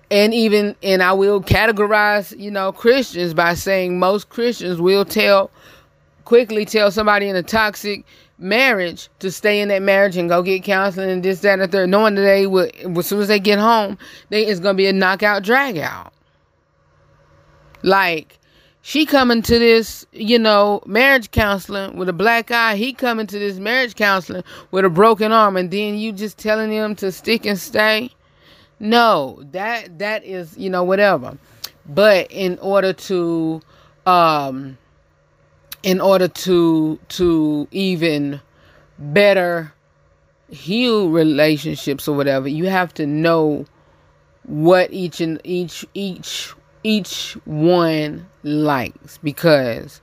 [0.10, 5.52] and even and I will categorize you know Christians by saying most Christians will tell
[6.26, 8.06] quickly tell somebody in a toxic
[8.42, 11.90] marriage to stay in that marriage and go get counseling and this that and third,
[11.90, 13.98] knowing that they will as soon as they get home,
[14.30, 16.12] they it's gonna be a knockout drag out.
[17.84, 18.40] Like
[18.82, 22.76] she coming to this, you know, marriage counseling with a black eye.
[22.76, 26.72] He coming to this marriage counseling with a broken arm, and then you just telling
[26.72, 28.10] him to stick and stay.
[28.80, 31.38] No, that that is, you know, whatever.
[31.86, 33.62] But in order to,
[34.06, 34.78] um,
[35.84, 38.42] in order to to even
[39.00, 39.74] better
[40.50, 43.66] heal relationships or whatever, you have to know
[44.44, 49.18] what each and each each each one likes.
[49.20, 50.02] Because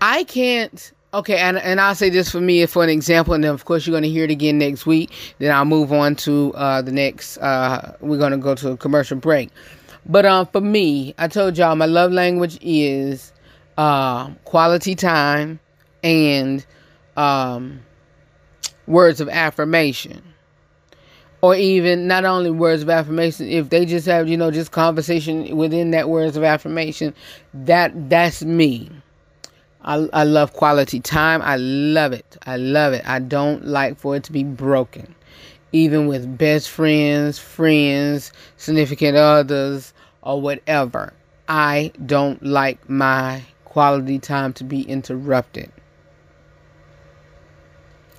[0.00, 3.52] I can't okay and, and I'll say this for me for an example and then
[3.52, 5.10] of course you're going to hear it again next week.
[5.38, 8.76] Then I'll move on to uh, the next uh, we're going to go to a
[8.76, 9.50] commercial break.
[10.06, 13.32] But um for me I told y'all my love language is
[13.76, 15.60] uh, quality time
[16.02, 16.64] and
[17.16, 17.80] um,
[18.86, 20.22] words of affirmation.
[21.42, 25.56] Or even not only words of affirmation if they just have you know just conversation
[25.56, 27.14] within that words of affirmation
[27.54, 28.90] that that's me.
[29.82, 31.40] I, I love quality time.
[31.40, 32.36] I love it.
[32.44, 33.02] I love it.
[33.08, 35.14] I don't like for it to be broken.
[35.72, 41.14] Even with best friends friends significant others or whatever.
[41.48, 45.72] I don't like my quality time to be interrupted.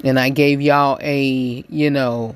[0.04, 2.34] And i gave y'all a you know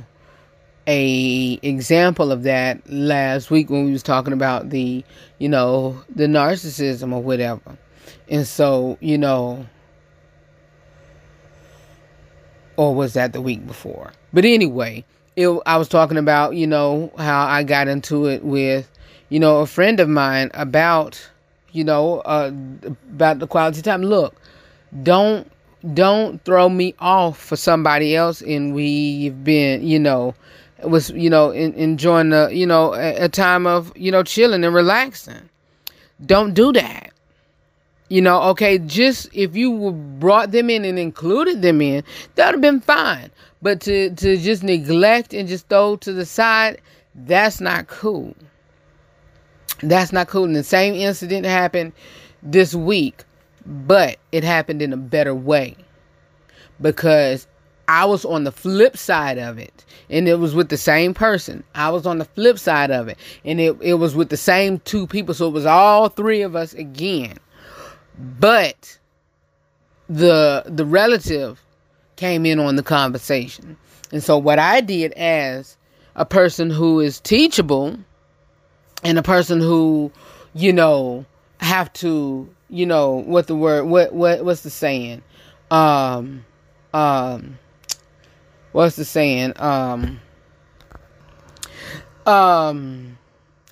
[0.87, 5.03] a example of that last week when we was talking about the
[5.39, 7.77] you know the narcissism or whatever.
[8.29, 9.65] And so you know
[12.77, 14.11] or was that the week before?
[14.31, 18.89] But anyway it, i was talking about you know how i got into it with
[19.29, 21.29] you know a friend of mine about
[21.75, 22.51] you know uh,
[23.11, 24.01] about the quality time.
[24.01, 24.35] Look
[25.03, 25.51] don't
[25.93, 30.33] don't throw me off for somebody else and we've been you know
[30.83, 34.63] was you know in, enjoying the you know a, a time of you know chilling
[34.63, 35.49] and relaxing.
[36.25, 37.11] Don't do that.
[38.07, 42.03] You know okay just if you brought them in and included them in
[42.35, 43.31] that would have been fine.
[43.61, 46.81] But to to just neglect and just throw to the side
[47.13, 48.35] that's not cool
[49.81, 51.91] that's not cool and the same incident happened
[52.43, 53.23] this week
[53.65, 55.75] but it happened in a better way
[56.81, 57.47] because
[57.87, 61.63] I was on the flip side of it, and it was with the same person.
[61.75, 64.79] I was on the flip side of it, and it, it was with the same
[64.79, 65.33] two people.
[65.33, 67.37] So it was all three of us again.
[68.17, 68.97] But
[70.09, 71.61] the the relative
[72.15, 73.77] came in on the conversation.
[74.11, 75.77] And so what I did as
[76.15, 77.97] a person who is teachable
[79.05, 80.11] and a person who,
[80.53, 81.25] you know,
[81.61, 85.23] have to, you know, what the word what what what's the saying?
[85.71, 86.45] Um
[86.93, 87.57] um
[88.75, 89.53] what's the saying?
[89.55, 90.19] Um,
[92.25, 93.17] um,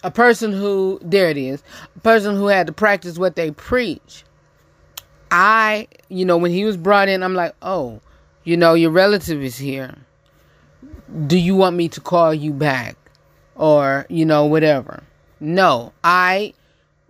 [0.01, 1.61] a person who there it is,
[1.95, 4.23] a person who had to practice what they preach.
[5.29, 7.99] I, you know, when he was brought in, I'm like, oh,
[8.45, 9.93] you know, your relative is here.
[11.27, 12.95] Do you want me to call you back,
[13.55, 15.03] or you know, whatever?
[15.43, 16.53] No, I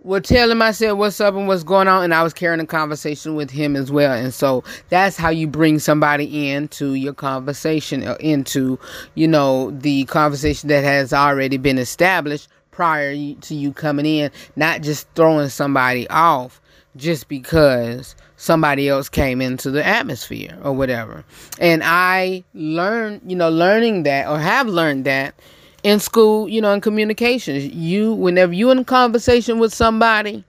[0.00, 2.58] would tell him I said what's up and what's going on, and I was carrying
[2.58, 4.12] a conversation with him as well.
[4.12, 8.76] And so that's how you bring somebody into your conversation, uh, into
[9.14, 14.82] you know the conversation that has already been established prior to you coming in, not
[14.82, 16.60] just throwing somebody off
[16.96, 21.24] just because somebody else came into the atmosphere or whatever.
[21.60, 25.36] And I learned, you know, learning that or have learned that
[25.84, 27.66] in school, you know, in communications.
[27.66, 30.44] You, whenever you're in conversation with somebody,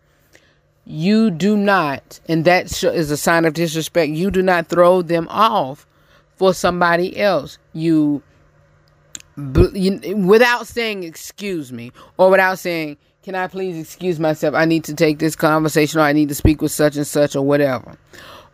[0.85, 5.27] you do not, and that is a sign of disrespect, you do not throw them
[5.29, 5.85] off
[6.35, 7.57] for somebody else.
[7.73, 8.23] You,
[9.37, 14.53] you without saying excuse me or without saying, can I please excuse myself?
[14.53, 17.35] I need to take this conversation or I need to speak with such and such
[17.35, 17.97] or whatever.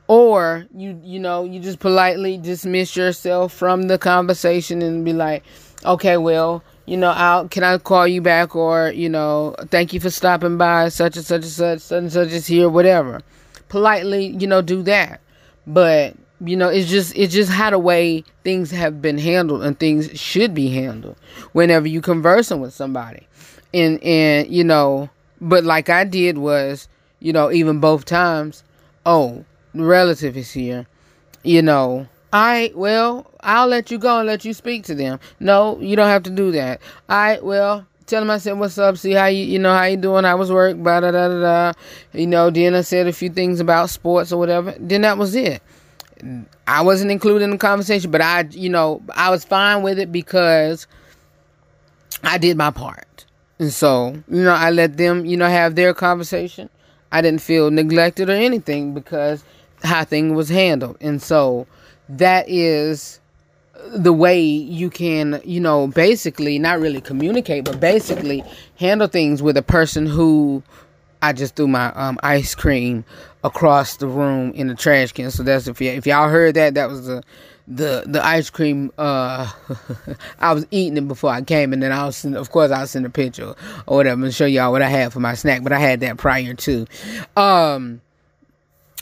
[0.08, 5.44] Or you, you know, you just politely dismiss yourself from the conversation and be like,
[5.86, 10.00] okay, well, you know, I'll can I call you back or, you know, thank you
[10.00, 13.22] for stopping by, such and such and such, such and such is here, whatever.
[13.70, 15.22] Politely, you know, do that.
[15.68, 19.80] But, you know, it's just it's just how the way things have been handled and
[19.80, 21.16] things should be handled
[21.54, 23.28] whenever you conversing with somebody.
[23.74, 26.88] And and, you know, but like I did was,
[27.20, 28.64] you know, even both times,
[29.06, 30.88] oh, relative is here,
[31.44, 35.20] you know, I well, I'll let you go and let you speak to them.
[35.40, 36.82] No, you don't have to do that.
[37.10, 39.98] I well, tell them I said what's up, see how you you know how you
[39.98, 41.74] doing, how was work, blah da da da da.
[42.14, 44.74] You know, then I said a few things about sports or whatever.
[44.80, 45.62] Then that was it.
[46.68, 50.12] I wasn't included in the conversation, but I you know, I was fine with it
[50.12, 50.88] because
[52.24, 53.26] I did my part.
[53.60, 56.70] And so, you know, I let them, you know, have their conversation.
[57.12, 59.44] I didn't feel neglected or anything because
[59.84, 60.98] how thing was handled.
[61.02, 61.68] And so
[62.18, 63.20] that is
[63.94, 68.44] the way you can, you know, basically not really communicate, but basically
[68.78, 70.62] handle things with a person who
[71.22, 73.06] I just threw my um, ice cream
[73.44, 75.32] across the room in the trash can.
[75.32, 77.24] So that's if y- if y'all heard that, that was the
[77.68, 78.92] the the ice cream.
[78.98, 79.52] Uh,
[80.40, 83.06] I was eating it before I came, and then I was of course I'll send
[83.06, 83.56] a picture
[83.88, 85.64] or whatever and show y'all what I had for my snack.
[85.64, 86.86] But I had that prior to.
[87.36, 88.02] Um,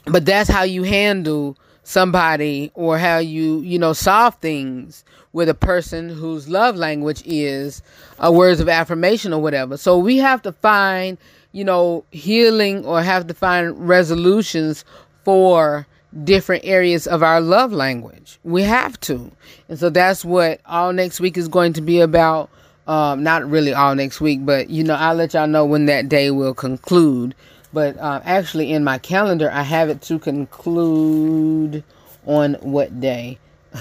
[0.06, 1.58] but that's how you handle
[1.90, 7.82] somebody or how you you know solve things with a person whose love language is
[8.24, 9.76] uh, words of affirmation or whatever.
[9.76, 11.18] So we have to find
[11.52, 14.86] you know healing or have to find resolutions
[15.26, 15.88] for
[16.24, 18.38] different areas of our love language.
[18.44, 19.32] We have to.
[19.68, 22.52] And so that's what all next week is going to be about.
[22.88, 26.10] Um, not really all next week, but you know, I'll let y'all know when that
[26.10, 27.36] day will conclude.
[27.72, 31.84] But uh, actually, in my calendar, I have it to conclude
[32.26, 33.38] on what day?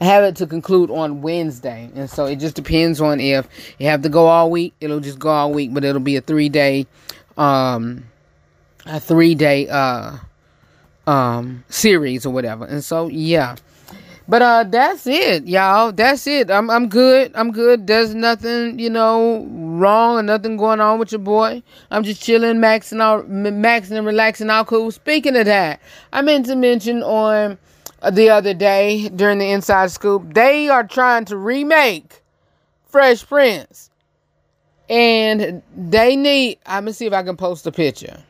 [0.00, 1.90] I have it to conclude on Wednesday.
[1.94, 5.18] And so it just depends on if you have to go all week, it'll just
[5.18, 6.86] go all week, but it'll be a three day,
[7.36, 8.04] um,
[8.86, 10.16] a three day, uh,
[11.06, 12.64] um, series or whatever.
[12.64, 13.56] And so, yeah.
[14.28, 15.92] But uh that's it, y'all.
[15.92, 16.50] That's it.
[16.50, 17.32] I'm I'm good.
[17.34, 17.86] I'm good.
[17.86, 21.62] There's nothing, you know, wrong or nothing going on with your boy.
[21.90, 24.90] I'm just chilling, maxing out maxing and relaxing out cool.
[24.90, 25.80] Speaking of that,
[26.12, 27.58] I meant to mention on
[28.12, 32.22] the other day during the inside scoop, they are trying to remake
[32.86, 33.90] Fresh Prince.
[34.88, 38.22] And they need I'm gonna see if I can post a picture.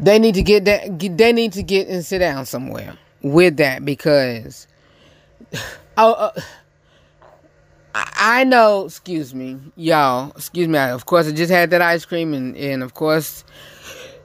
[0.00, 2.98] They need to get that they need to get and sit down somewhere
[3.32, 4.66] with that because
[5.96, 6.40] oh, uh,
[7.94, 10.78] I know, excuse me, y'all, excuse me.
[10.78, 13.42] Of course, I just had that ice cream, and, and of course,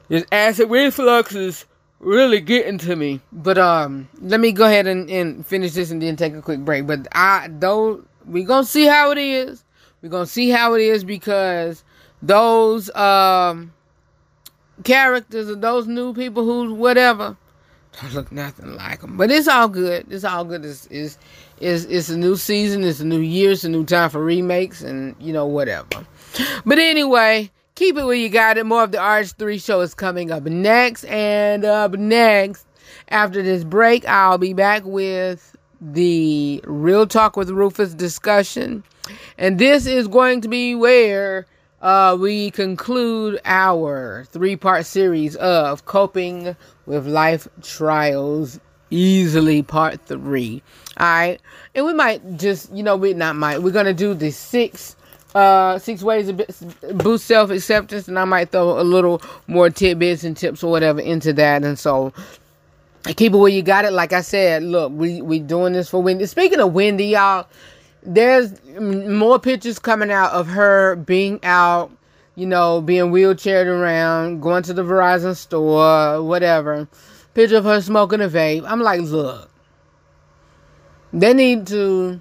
[0.08, 1.64] this acid reflux is
[1.98, 3.20] really getting to me.
[3.32, 6.60] But um, let me go ahead and, and finish this and then take a quick
[6.60, 6.86] break.
[6.86, 9.64] But I though we gonna see how it is.
[10.02, 11.82] We're gonna see how it is because
[12.20, 13.72] those um
[14.84, 17.36] characters or those new people who whatever
[18.00, 19.16] don't look nothing like them.
[19.16, 20.06] But it's all good.
[20.10, 20.64] It's all good.
[20.64, 21.18] It's, it's,
[21.60, 22.84] it's, it's a new season.
[22.84, 23.52] It's a new year.
[23.52, 26.06] It's a new time for remakes and, you know, whatever.
[26.64, 28.64] But anyway, keep it where you got it.
[28.64, 31.04] More of the RH3 show is coming up next.
[31.04, 32.66] And up next,
[33.08, 38.84] after this break, I'll be back with the Real Talk with Rufus discussion.
[39.36, 41.46] And this is going to be where
[41.82, 46.56] uh, we conclude our three part series of coping
[46.86, 48.60] with life trials
[48.90, 50.62] easily part three.
[50.98, 51.40] All right.
[51.74, 54.94] And we might just, you know, we not might, we're going to do the six,
[55.34, 58.06] uh, six ways to boost self acceptance.
[58.06, 61.64] And I might throw a little more tidbits and tips or whatever into that.
[61.64, 62.12] And so
[63.16, 63.92] keep it where you got it.
[63.92, 66.26] Like I said, look, we, we doing this for Wendy.
[66.26, 67.48] Speaking of Wendy, y'all,
[68.02, 71.90] there's more pictures coming out of her being out,
[72.34, 76.88] you know, being wheelchaired around, going to the Verizon store, whatever.
[77.34, 78.64] Picture of her smoking a vape.
[78.66, 79.50] I'm like, look,
[81.12, 82.20] they need to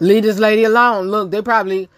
[0.00, 1.08] leave this lady alone.
[1.08, 1.88] Look, they probably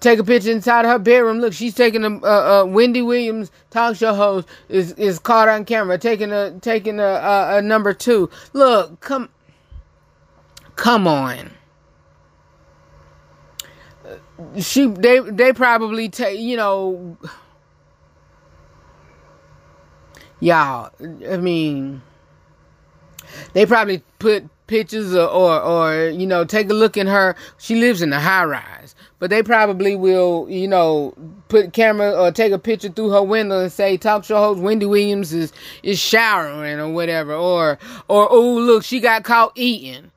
[0.00, 1.40] take a picture inside her bedroom.
[1.40, 6.32] Look, she's taking a, Wendy Williams talk show host is is caught on camera taking
[6.32, 8.30] a taking a, a, a number two.
[8.52, 9.28] Look, come
[10.76, 11.50] Come on.
[14.60, 17.16] She they they probably take you know
[20.40, 20.90] y'all
[21.28, 22.02] I mean
[23.54, 27.76] they probably put pictures or, or, or you know take a look in her she
[27.76, 31.14] lives in a high rise but they probably will you know
[31.48, 34.86] put camera or take a picture through her window and say talk show host wendy
[34.86, 35.52] williams is
[35.82, 40.10] is showering or whatever or or oh look she got caught eating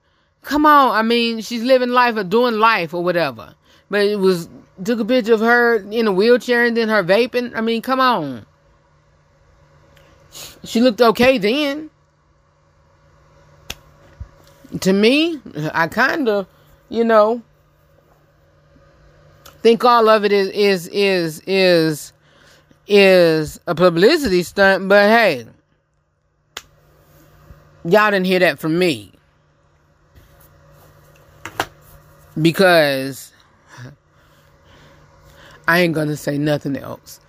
[0.50, 3.54] Come on, I mean, she's living life or doing life or whatever.
[3.88, 4.50] But it was
[4.84, 7.56] took a picture of her in a wheelchair and then her vaping.
[7.56, 8.48] I mean, come on.
[10.64, 11.92] She looked okay then.
[14.80, 15.40] To me,
[15.72, 16.48] I kind of,
[16.90, 17.44] you know,
[19.62, 22.14] think all of it is is is is
[22.88, 24.90] is a publicity stunt.
[24.90, 25.46] But hey,
[27.84, 29.14] y'all didn't hear that from me.
[32.42, 33.32] Because
[35.68, 37.20] I ain't gonna say nothing else.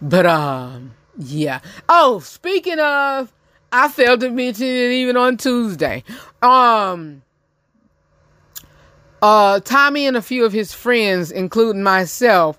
[0.00, 1.60] But um, yeah.
[1.88, 3.32] Oh, speaking of,
[3.72, 6.04] I failed to mention it even on Tuesday.
[6.42, 7.22] Um,
[9.22, 12.58] uh, Tommy and a few of his friends, including myself,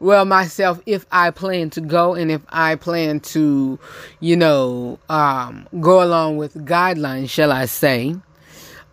[0.00, 3.78] well, myself, if I plan to go and if I plan to,
[4.20, 8.14] you know, um, go along with guidelines, shall I say,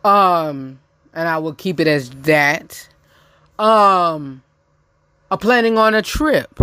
[0.03, 0.79] um,
[1.15, 2.87] and I will keep it as that.
[3.57, 4.43] Um,
[5.31, 6.59] are planning on a trip.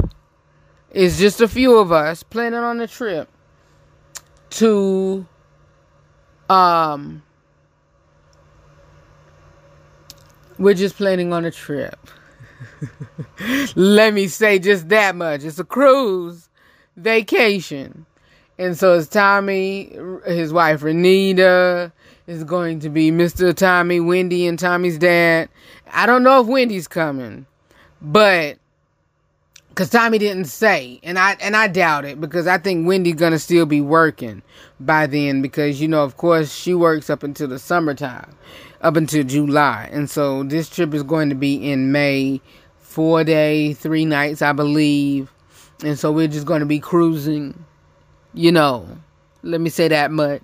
[0.91, 3.29] It's just a few of us planning on a trip
[4.51, 5.27] to
[6.51, 7.23] um
[10.59, 11.99] we're just planning on a trip.
[13.75, 15.45] Let me say just that much.
[15.45, 16.51] It's a cruise
[16.97, 18.07] vacation.
[18.59, 19.97] And so it's Tommy,
[20.27, 21.91] his wife Renita,
[22.27, 23.55] is going to be Mr.
[23.55, 25.49] Tommy, Wendy, and Tommy's dad.
[25.93, 27.47] I don't know if Wendy's coming,
[28.01, 28.59] but
[29.69, 33.39] because Tommy didn't say, and I and I doubt it because I think Wendy's gonna
[33.39, 34.43] still be working
[34.81, 38.37] by then because you know of course she works up until the summertime,
[38.83, 42.41] up until July, and so this trip is going to be in May,
[42.79, 45.33] four day, three nights I believe,
[45.83, 47.65] and so we're just going to be cruising,
[48.35, 48.87] you know,
[49.43, 50.43] let me say that much.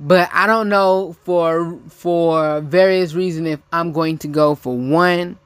[0.00, 5.38] But I don't know for for various reasons if I'm going to go for one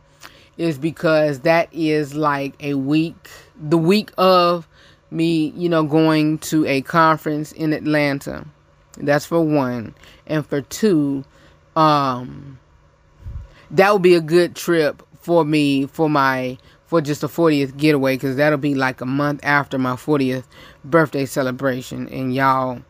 [0.57, 3.29] is because that is like a week,
[3.61, 4.69] the week of
[5.11, 8.47] me, you know, going to a conference in Atlanta.
[8.97, 9.95] That's for one.
[10.27, 11.25] And for two,
[11.75, 12.61] um,
[13.73, 18.15] that would be a good trip for me for my for just a 40th getaway
[18.15, 20.45] because that'll be like a month after my 40th
[20.85, 22.83] birthday celebration and y'all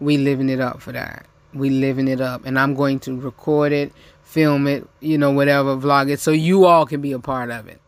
[0.00, 3.72] we living it up for that we living it up and i'm going to record
[3.72, 3.92] it
[4.28, 7.66] film it, you know, whatever, vlog it, so you all can be a part of
[7.66, 7.80] it.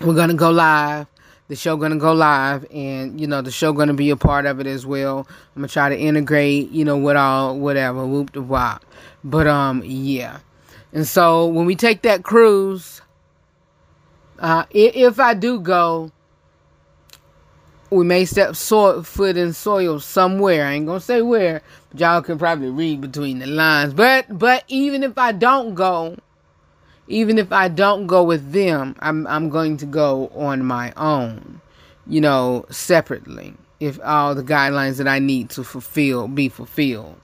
[0.00, 1.08] We're gonna go live.
[1.48, 4.60] The show gonna go live, and you know the show gonna be a part of
[4.60, 5.26] it as well.
[5.54, 8.84] I'm gonna try to integrate, you know, what all, whatever, whoop the wop.
[9.24, 10.38] But um, yeah.
[10.92, 13.02] And so when we take that cruise,
[14.38, 16.12] uh, if I do go,
[17.90, 20.66] we may step so- foot in soil somewhere.
[20.66, 23.94] I ain't gonna say where, but y'all can probably read between the lines.
[23.94, 26.16] But but even if I don't go,
[27.08, 31.60] even if I don't go with them, I'm I'm going to go on my own,
[32.06, 33.54] you know, separately.
[33.80, 37.16] If all the guidelines that I need to fulfill be fulfilled.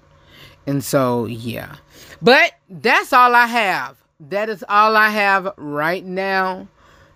[0.67, 1.77] And so yeah.
[2.21, 3.97] But that's all I have.
[4.29, 6.69] That is all I have right now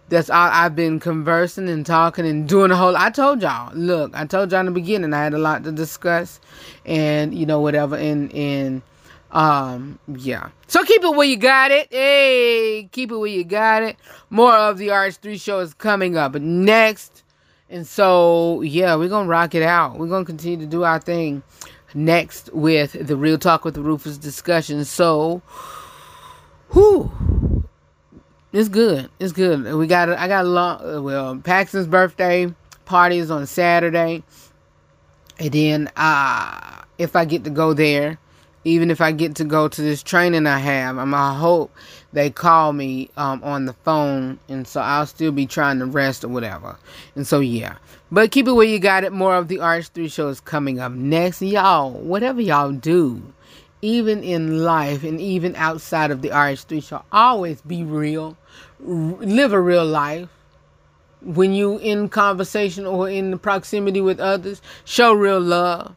[0.09, 4.15] that's all I've been conversing and talking and doing a whole I told y'all, look,
[4.15, 6.41] I told y'all in the beginning I had a lot to discuss
[6.85, 8.83] and you know whatever and and
[9.31, 10.51] um yeah.
[10.67, 11.89] So keep it where you got it.
[11.91, 13.97] Hey, keep it where you got it.
[14.31, 17.23] More of the RH3 show is coming up next.
[17.71, 19.99] And so yeah, we're gonna rock it out.
[19.99, 21.43] We're gonna continue to do our thing
[21.95, 24.85] next with the Real Talk with the Rufus discussion.
[24.85, 25.41] So
[26.73, 27.11] whew
[28.55, 29.11] it's good.
[29.19, 29.75] It's good.
[29.75, 30.09] We got.
[30.11, 31.03] I got a long.
[31.03, 34.23] Well, Paxton's birthday party is on Saturday,
[35.41, 38.17] and then uh, if I get to go there,
[38.63, 41.13] even if I get to go to this training I have, I'm.
[41.13, 41.75] I hope
[42.13, 46.23] they call me um, on the phone, and so I'll still be trying to rest
[46.23, 46.77] or whatever.
[47.17, 47.79] And so yeah,
[48.13, 49.13] but keep it where you got it.
[49.13, 51.91] More of the RH3 show is coming up next, y'all.
[51.91, 53.21] Whatever y'all do
[53.85, 58.37] even in life and even outside of the RH3 shall always be real
[58.81, 60.29] live a real life.
[61.21, 65.95] When you in conversation or in proximity with others show real love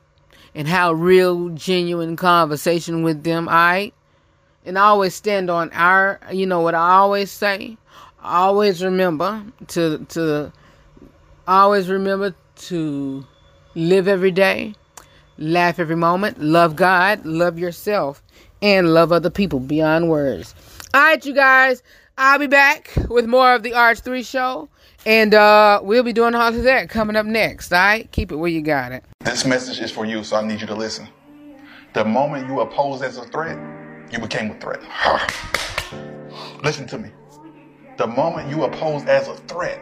[0.53, 3.93] and have real genuine conversation with them all right
[4.65, 7.77] and I always stand on our you know what i always say?
[8.23, 10.51] Always remember to to
[11.47, 12.35] always remember
[12.67, 13.25] to
[13.75, 14.75] live every day
[15.37, 18.23] laugh every moment love god love yourself
[18.61, 20.55] and love other people beyond words
[20.93, 21.83] all right you guys
[22.19, 24.69] I'll be back with more of the RH3 show.
[25.05, 27.71] And uh, we'll be doing all of that coming up next.
[27.71, 28.11] All right?
[28.11, 29.03] Keep it where you got it.
[29.19, 31.07] This message is for you, so I need you to listen.
[31.93, 33.59] The moment you opposed as a threat,
[34.11, 34.81] you became a threat.
[36.63, 37.11] listen to me.
[37.97, 39.79] The moment you opposed as a threat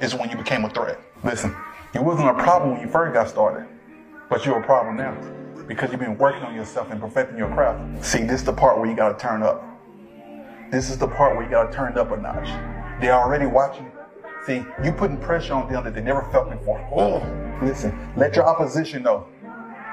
[0.00, 0.98] is when you became a threat.
[1.24, 1.54] Listen,
[1.92, 3.68] you wasn't a problem when you first got started,
[4.34, 5.16] but you're a problem now
[5.68, 8.04] because you've been working on yourself and perfecting your craft.
[8.04, 9.62] See, this is the part where you got to turn up.
[10.72, 12.48] This is the part where you got to turn up a notch.
[13.00, 13.92] They're already watching.
[14.44, 16.84] See, you putting pressure on them that they never felt before.
[16.92, 19.28] Oh, listen, let your opposition know.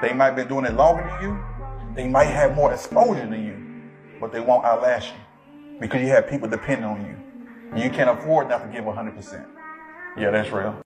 [0.02, 1.94] They might be doing it longer than you.
[1.94, 6.28] They might have more exposure than you, but they won't outlast you because you have
[6.28, 7.80] people depending on you.
[7.80, 9.46] You can't afford not to give 100%.
[10.16, 10.81] Yeah, that's real.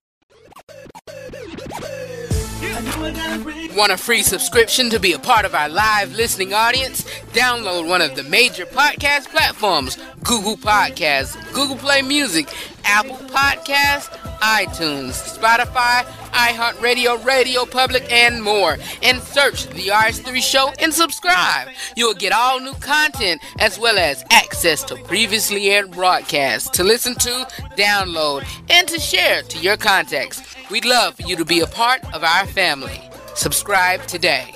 [2.77, 7.05] Want a free subscription to be a part of our live listening audience?
[7.33, 12.47] Download one of the major podcast platforms Google Podcasts, Google Play Music,
[12.85, 14.09] Apple Podcasts,
[14.41, 16.05] iTunes, Spotify,
[16.37, 18.77] iHeartRadio, Radio Public, and more.
[19.03, 21.69] And search The RH3 Show and subscribe.
[21.97, 27.15] You'll get all new content as well as access to previously aired broadcasts to listen
[27.17, 30.43] to, download, and to share to your contacts.
[30.71, 33.01] We'd love for you to be a part of our family.
[33.37, 34.55] Subscribe today.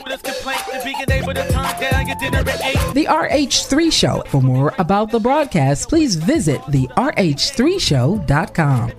[2.94, 4.22] The RH3 Show.
[4.28, 8.92] For more about the broadcast, please visit the RH3Show.com.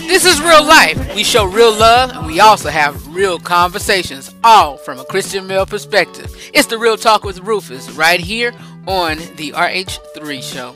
[0.00, 1.14] This is real life.
[1.14, 5.64] We show real love and we also have real conversations, all from a Christian male
[5.64, 6.34] perspective.
[6.52, 8.52] It's the Real Talk with Rufus right here
[8.86, 10.74] on the RH3 show.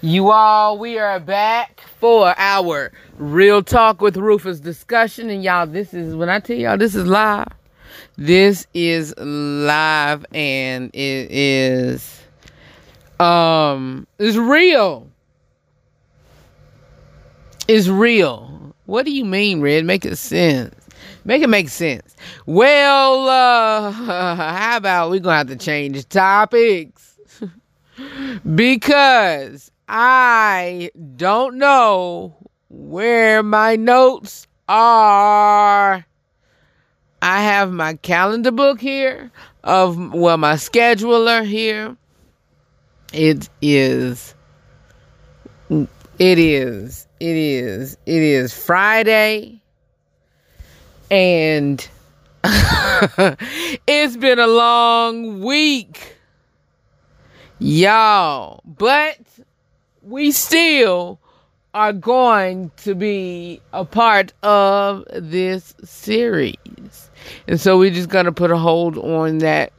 [0.00, 5.28] You all, we are back for our Real Talk with Rufus discussion.
[5.28, 7.48] And y'all, this is, when I tell y'all, this is live.
[8.16, 12.22] This is live and it is,
[13.20, 15.08] um, it's real.
[17.66, 18.74] It's real.
[18.86, 19.84] What do you mean, Red?
[19.84, 20.74] Make it sense.
[21.24, 22.16] Make it make sense.
[22.46, 27.18] Well, uh, how about we gonna have to change topics?
[28.54, 32.34] because I don't know
[32.70, 36.04] where my notes are.
[37.20, 39.30] I have my calendar book here
[39.64, 41.96] of well my scheduler here.
[43.12, 44.34] It is
[45.70, 49.62] it is it is it is Friday
[51.10, 51.88] and
[52.44, 56.16] it's been a long week.
[57.58, 59.18] Y'all, but
[60.02, 61.18] we still
[61.74, 67.10] are going to be a part of this series.
[67.46, 69.72] And so we're just going to put a hold on that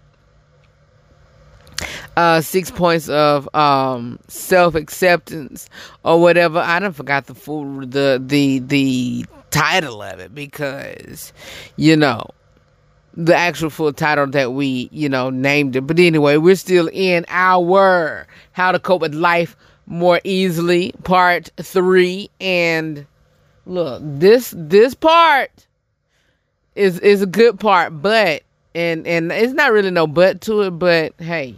[2.17, 5.69] uh, six points of um, self acceptance
[6.03, 6.59] or whatever.
[6.59, 11.33] I don't forgot the full the the the title of it because
[11.75, 12.23] you know
[13.15, 15.81] the actual full title that we you know named it.
[15.81, 19.55] But anyway, we're still in our how to cope with life
[19.89, 23.07] more easily part 3 and
[23.65, 25.65] look this this part
[26.75, 28.43] is is a good part but
[28.75, 31.55] and and it's not really no but to it but hey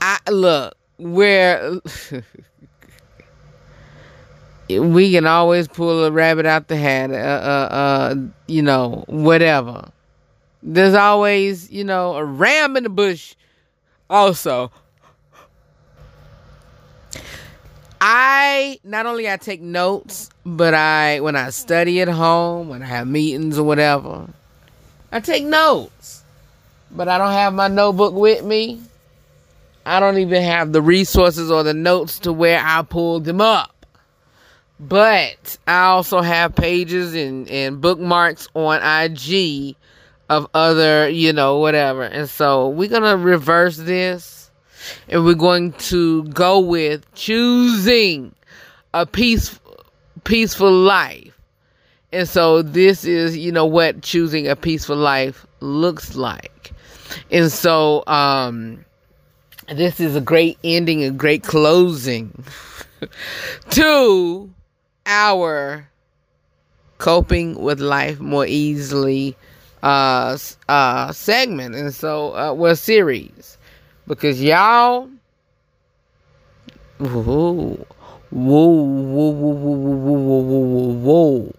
[0.00, 1.78] i look where
[4.68, 8.14] we can always pull a rabbit out the hat uh, uh uh
[8.46, 9.90] you know whatever
[10.62, 13.34] there's always you know a ram in the bush
[14.10, 14.70] also
[18.00, 22.86] I not only I take notes, but I when I study at home, when I
[22.86, 24.28] have meetings or whatever,
[25.10, 26.22] I take notes.
[26.90, 28.80] But I don't have my notebook with me.
[29.86, 33.86] I don't even have the resources or the notes to where I pulled them up.
[34.80, 39.76] But I also have pages and, and bookmarks on IG
[40.28, 42.02] of other, you know, whatever.
[42.02, 44.50] And so we're going to reverse this
[45.08, 48.34] and we're going to go with choosing
[48.92, 49.62] a peaceful
[50.24, 51.38] peaceful life.
[52.12, 56.72] And so this is, you know, what choosing a peaceful life looks like.
[57.30, 58.84] And so um
[59.68, 62.44] this is a great ending, a great closing
[63.70, 64.50] to
[65.06, 65.88] our
[66.98, 69.36] coping with life more easily
[69.82, 70.36] uh,
[70.68, 71.74] uh, segment.
[71.74, 73.58] And so, uh, well, series.
[74.06, 75.10] Because y'all.
[76.98, 77.86] Whoa, whoa,
[78.30, 81.54] whoa, whoa, whoa, whoa, whoa, whoa,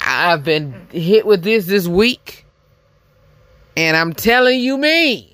[0.00, 2.44] I've been hit with this this week.
[3.74, 5.31] And I'm telling you, me.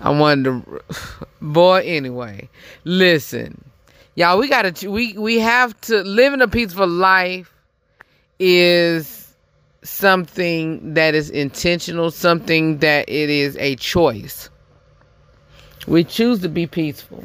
[0.00, 0.62] I wonder
[1.40, 2.48] boy anyway
[2.84, 3.64] listen
[4.14, 7.52] y'all we gotta we we have to living a peaceful life
[8.38, 9.26] is
[9.86, 14.50] something that is intentional, something that it is a choice.
[15.86, 17.24] We choose to be peaceful.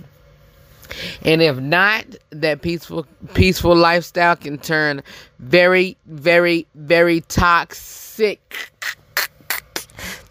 [1.24, 5.02] And if not, that peaceful peaceful lifestyle can turn
[5.40, 8.40] very, very, very toxic.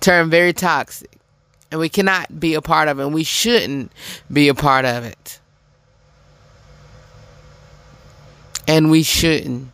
[0.01, 1.20] Turn very toxic.
[1.71, 3.05] And we cannot be a part of it.
[3.05, 3.93] And we shouldn't
[4.33, 5.39] be a part of it.
[8.67, 9.73] And we shouldn't.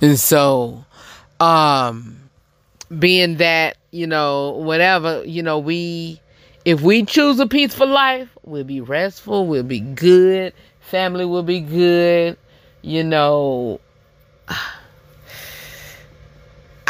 [0.00, 0.84] And so,
[1.40, 2.18] um,
[2.96, 6.20] being that, you know, whatever, you know, we,
[6.64, 11.60] if we choose a peaceful life, we'll be restful, we'll be good, family will be
[11.60, 12.36] good,
[12.82, 13.80] you know,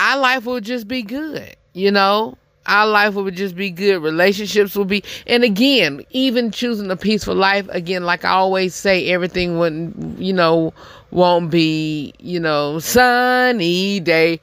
[0.07, 2.37] our life will just be good, you know.
[2.67, 4.03] our life would just be good.
[4.03, 7.67] Relationships will be, and again, even choosing a peaceful life.
[7.71, 10.75] Again, like I always say, everything wouldn't, you know,
[11.11, 14.41] won't be, you know, sunny day.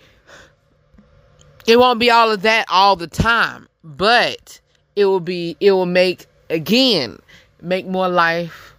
[1.67, 4.59] It won't be all of that all the time, but
[4.95, 5.55] it will be.
[5.59, 7.19] It will make again
[7.61, 8.73] make more life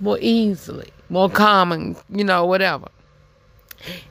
[0.00, 2.86] more easily, more common, you know, whatever.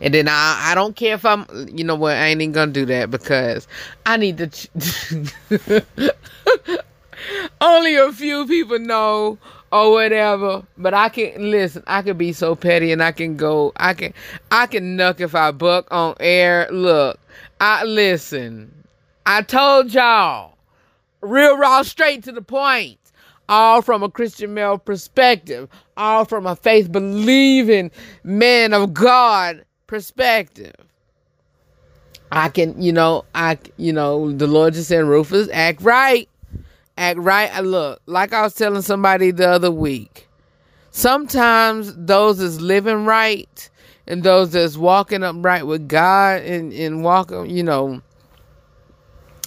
[0.01, 2.71] And then I, I don't care if I'm, you know what, I ain't even gonna
[2.71, 3.67] do that because
[4.05, 4.47] I need to.
[4.47, 4.69] Ch-
[7.61, 9.37] Only a few people know
[9.71, 11.83] or whatever, but I can listen.
[11.87, 13.73] I can be so petty and I can go.
[13.75, 14.13] I can,
[14.51, 16.67] I can nuck if I buck on air.
[16.71, 17.19] Look,
[17.59, 18.73] I listen.
[19.25, 20.57] I told y'all,
[21.21, 22.97] real raw, straight to the point
[23.49, 27.91] all from a Christian male perspective, all from a faith believing
[28.23, 30.73] man of God perspective.
[32.31, 36.27] I can, you know, I, you know, the Lord just said, Rufus, act right.
[36.97, 37.53] Act right.
[37.55, 40.27] I look, like I was telling somebody the other week,
[40.91, 43.69] sometimes those that's living right
[44.07, 48.01] and those that's walking upright with God and, and walking, you know,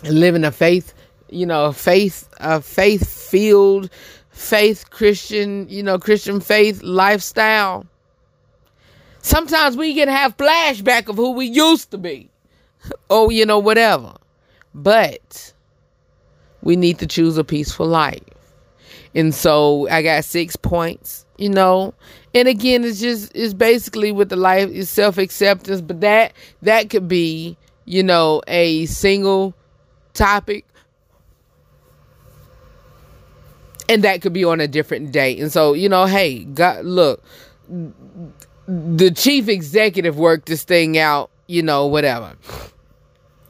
[0.05, 0.95] living a faith
[1.31, 3.91] you know, faith, a faith filled,
[4.31, 7.87] faith Christian, you know, Christian faith lifestyle.
[9.23, 12.31] Sometimes we can have flashback of who we used to be.
[13.11, 14.15] oh, you know, whatever.
[14.75, 15.53] But
[16.63, 18.23] we need to choose a peaceful life.
[19.15, 21.95] And so I got six points, you know.
[22.33, 26.91] And again, it's just it's basically with the life is self acceptance, but that that
[26.91, 27.57] could be,
[27.87, 29.55] you know, a single
[30.15, 30.65] topic
[33.91, 35.37] and that could be on a different day.
[35.41, 37.25] And so, you know, hey, God, look,
[38.69, 42.37] the chief executive worked this thing out, you know, whatever.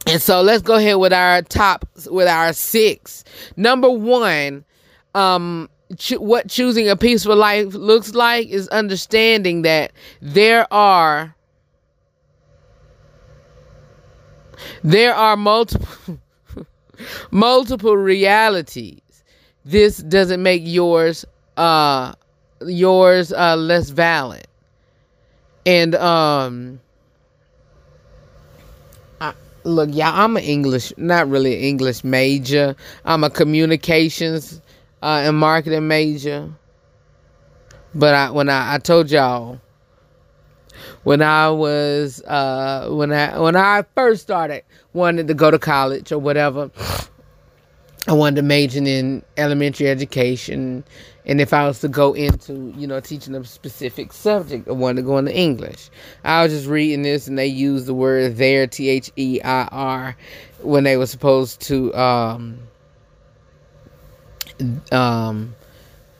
[0.07, 3.23] And so let's go ahead with our top, with our six.
[3.59, 4.65] Number one,
[5.15, 5.69] um,
[5.99, 11.35] cho- what choosing a peaceful life looks like is understanding that there are
[14.83, 16.19] there are multiple
[17.31, 19.00] multiple realities
[19.71, 21.25] this doesn't make yours
[21.57, 22.13] uh
[22.67, 24.47] yours uh less valid.
[25.65, 26.81] And um
[29.89, 32.75] yeah i'm an english not really an english major.
[33.05, 34.61] I'm a communications
[35.03, 36.51] uh and marketing major.
[37.95, 39.61] But i when i i told y'all
[41.05, 46.11] when i was uh when i when i first started wanted to go to college
[46.11, 46.71] or whatever
[48.09, 50.85] I wanted to major in elementary education,
[51.27, 55.03] and if I was to go into, you know, teaching a specific subject, I wanted
[55.03, 55.91] to go into English.
[56.25, 59.65] I was just reading this, and they used the word there, T H E I
[59.65, 60.17] R,
[60.63, 62.61] when they were supposed to, um,
[64.91, 65.55] um,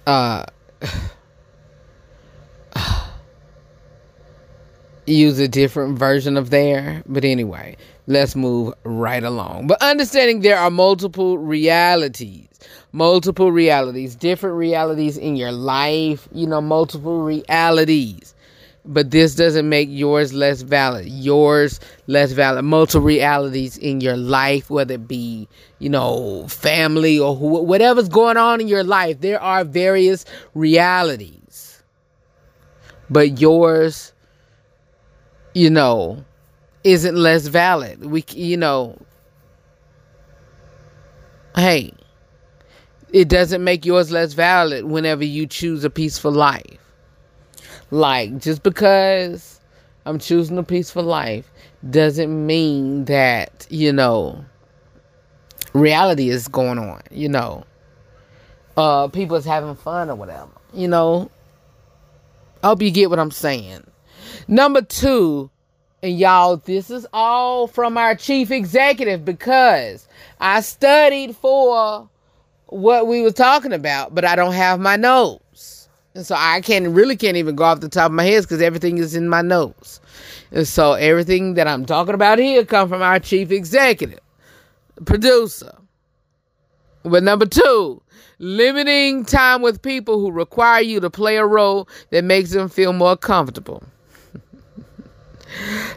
[0.07, 0.45] uh,
[5.07, 7.03] use a different version of there.
[7.07, 7.79] But anyway,
[8.11, 9.69] let's move right along.
[9.69, 12.49] But understanding there are multiple realities,
[12.93, 18.35] multiple realities, different realities in your life, you know, multiple realities.
[18.85, 21.07] But this doesn't make yours less valid.
[21.07, 22.65] Yours less valid.
[22.65, 25.47] Multiple realities in your life, whether it be,
[25.79, 29.21] you know, family or wh- whatever's going on in your life.
[29.21, 31.83] There are various realities.
[33.11, 34.13] But yours
[35.55, 36.25] you know,
[36.85, 38.05] isn't less valid.
[38.05, 38.99] We, you know,
[41.55, 41.93] hey,
[43.13, 46.79] it doesn't make yours less valid whenever you choose a peaceful life.
[47.91, 49.61] Like, just because
[50.07, 51.51] I'm choosing a peaceful life
[51.89, 54.45] doesn't mean that, you know,
[55.73, 57.65] reality is going on, you know.
[58.77, 61.31] Uh, people is having fun or whatever, you know.
[62.63, 63.85] I hope you get what I'm saying.
[64.47, 65.51] Number two,
[66.03, 70.09] and y'all, this is all from our chief executive because
[70.41, 72.09] I studied for
[72.67, 75.89] what we were talking about, but I don't have my notes.
[76.15, 78.63] And so I can't really can't even go off the top of my head because
[78.63, 80.01] everything is in my notes.
[80.51, 84.21] And so everything that I'm talking about here come from our chief executive,
[85.05, 85.77] producer.
[87.03, 88.03] But number two,
[88.39, 92.93] limiting time with people who require you to play a role that makes them feel
[92.93, 93.83] more comfortable.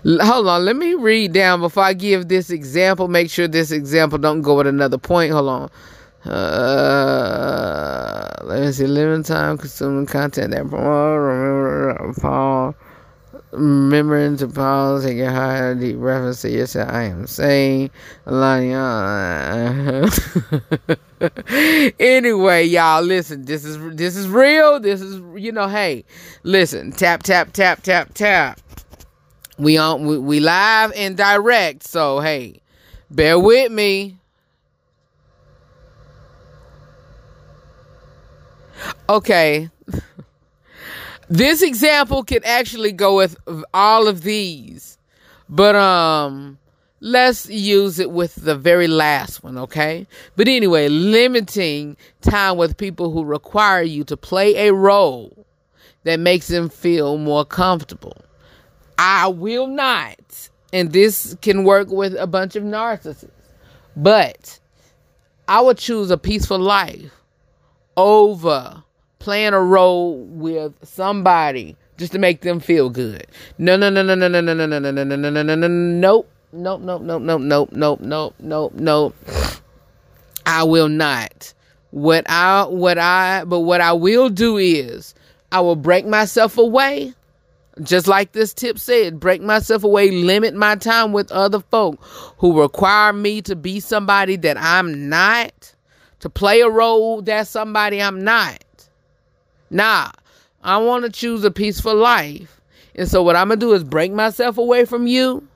[0.05, 3.07] Hold on, let me read down before I give this example.
[3.07, 5.31] Make sure this example don't go at another point.
[5.31, 5.69] Hold on.
[6.25, 8.87] Uh, let me see.
[8.87, 10.69] Living time, consuming content that
[12.21, 12.75] Paul.
[13.51, 16.89] remembering to pause, take a high, deep reference to yourself.
[16.89, 17.91] I am saying,
[21.99, 23.45] anyway, y'all, listen.
[23.45, 24.79] This is this is real.
[24.79, 25.67] This is you know.
[25.67, 26.05] Hey,
[26.43, 26.91] listen.
[26.93, 28.59] Tap tap tap tap tap.
[29.57, 31.83] We on we, we live and direct.
[31.83, 32.61] So hey,
[33.09, 34.17] bear with me.
[39.09, 39.69] Okay.
[41.29, 43.37] this example can actually go with
[43.73, 44.97] all of these.
[45.49, 46.57] But um
[47.03, 50.07] let's use it with the very last one, okay?
[50.37, 55.45] But anyway, limiting time with people who require you to play a role
[56.05, 58.17] that makes them feel more comfortable.
[58.97, 63.29] I will not, and this can work with a bunch of narcissists,
[63.95, 64.59] but
[65.47, 67.11] I would choose a peaceful life
[67.97, 68.83] over
[69.19, 73.25] playing a role with somebody just to make them feel good.
[73.57, 75.55] No, no, no, no, no, no, no, no, no, no, no, no, no, no, no,
[75.55, 76.29] no, nope.
[76.55, 79.15] Nope, nope, nope, nope, nope, nope, nope, nope, nope.
[80.45, 81.53] I will not.
[81.89, 85.15] What I what I but what I will do is
[85.51, 87.13] I will break myself away.
[87.81, 91.97] Just like this tip said, break myself away, limit my time with other folk
[92.37, 95.73] who require me to be somebody that I'm not,
[96.19, 98.63] to play a role that's somebody I'm not.
[99.71, 100.11] Nah,
[100.63, 102.61] I want to choose a peaceful life.
[102.93, 105.47] And so what I'm going to do is break myself away from you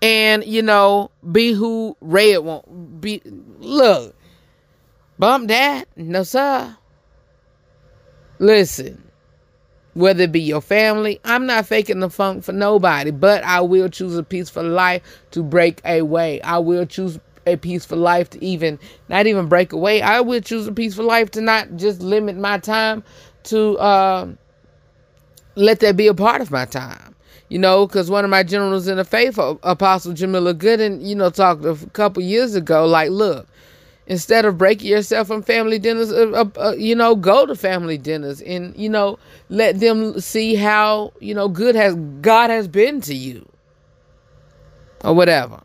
[0.00, 3.20] and, you know, be who Red won't be.
[3.58, 4.14] Look,
[5.18, 5.86] bump that.
[5.96, 6.76] No, sir.
[8.38, 9.09] Listen,
[9.94, 13.88] whether it be your family, I'm not faking the funk for nobody, but I will
[13.88, 16.40] choose a peaceful life to break away.
[16.42, 18.78] I will choose a peaceful life to even
[19.08, 20.02] not even break away.
[20.02, 23.02] I will choose a peaceful life to not just limit my time
[23.44, 24.28] to uh,
[25.56, 27.14] let that be a part of my time.
[27.48, 31.30] You know, because one of my generals in the faith, Apostle Jamila Gooden, you know,
[31.30, 33.48] talked a couple years ago, like, look,
[34.10, 37.96] instead of breaking yourself from family dinners, uh, uh, uh, you know, go to family
[37.96, 39.16] dinners and, you know,
[39.50, 43.48] let them see how, you know, good has God has been to you
[45.04, 45.62] or whatever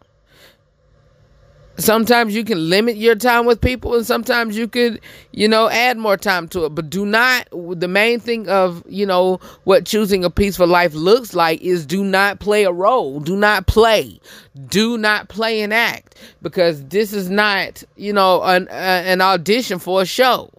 [1.78, 5.00] sometimes you can limit your time with people and sometimes you could
[5.32, 6.70] you know add more time to it.
[6.70, 11.34] But do not the main thing of you know what choosing a peaceful life looks
[11.34, 13.20] like is do not play a role.
[13.20, 14.20] Do not play.
[14.68, 16.16] Do not play an act.
[16.42, 18.72] Because this is not you know an, uh,
[19.06, 20.52] an audition for a show.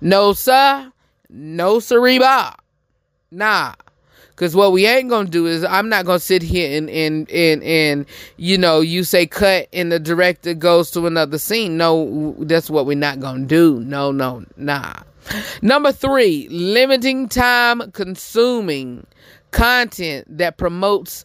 [0.00, 0.92] No sir.
[1.30, 2.20] No sirree
[3.30, 3.74] nah
[4.36, 7.62] Cause what we ain't gonna do is I'm not gonna sit here and and and
[7.62, 8.06] and
[8.36, 11.76] you know you say cut and the director goes to another scene.
[11.76, 13.78] No, that's what we're not gonna do.
[13.80, 14.94] No, no, nah.
[15.62, 19.06] Number three, limiting time consuming
[19.52, 21.24] content that promotes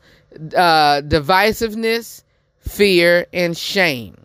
[0.55, 2.23] uh, divisiveness,
[2.59, 4.15] fear, and shame.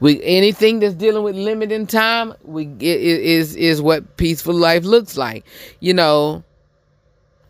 [0.00, 5.44] We anything that's dealing with limiting time, we is is what peaceful life looks like.
[5.80, 6.44] You know,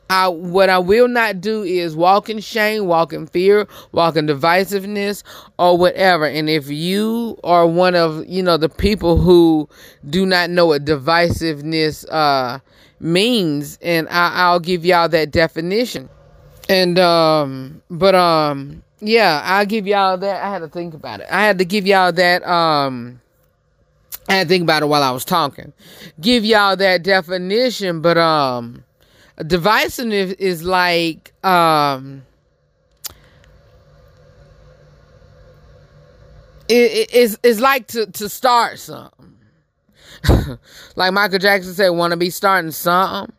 [0.08, 4.26] I what I will not do is walk in shame, walk in fear, walk in
[4.26, 5.22] divisiveness
[5.58, 6.26] or whatever.
[6.26, 9.68] And if you are one of, you know, the people who
[10.08, 12.60] do not know what divisiveness uh
[13.00, 16.08] means, and I, I'll give y'all that definition.
[16.68, 20.42] And um but um yeah, I'll give y'all that.
[20.42, 21.26] I had to think about it.
[21.30, 23.20] I had to give y'all that um
[24.28, 25.72] I had to think about it while I was talking.
[26.20, 28.84] Give y'all that definition, but um
[29.38, 32.22] divisiveness is like um
[36.68, 39.34] it is it's like to to start something.
[40.96, 43.32] like Michael Jackson said, want to be starting something?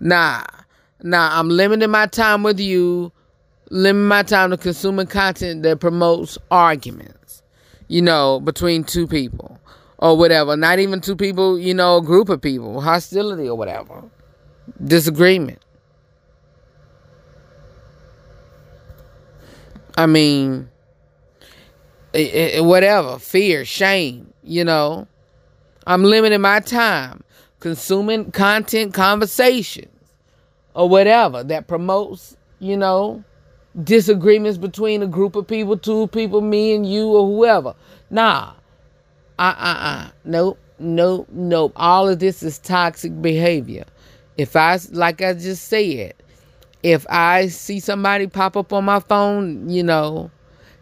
[0.00, 0.44] Nah,
[1.02, 1.38] nah.
[1.38, 3.12] I'm limiting my time with you.
[3.70, 7.42] Limiting my time to consuming content that promotes arguments.
[7.86, 9.58] You know, between two people
[9.96, 10.56] or whatever.
[10.56, 11.58] Not even two people.
[11.58, 14.04] You know, a group of people, hostility or whatever
[14.84, 15.60] disagreement.
[19.96, 20.70] I mean,
[22.12, 25.06] it, it, whatever, fear, shame, you know.
[25.86, 27.24] I'm limiting my time
[27.60, 29.88] consuming content conversations
[30.74, 33.24] or whatever that promotes, you know,
[33.82, 37.74] disagreements between a group of people, two people, me and you or whoever.
[38.10, 38.52] Nah.
[39.38, 40.10] Uh uh uh.
[40.24, 40.58] Nope.
[40.78, 41.28] Nope.
[41.32, 41.72] Nope.
[41.76, 43.84] All of this is toxic behavior.
[44.38, 46.14] If I, like I just said,
[46.82, 50.30] if I see somebody pop up on my phone, you know,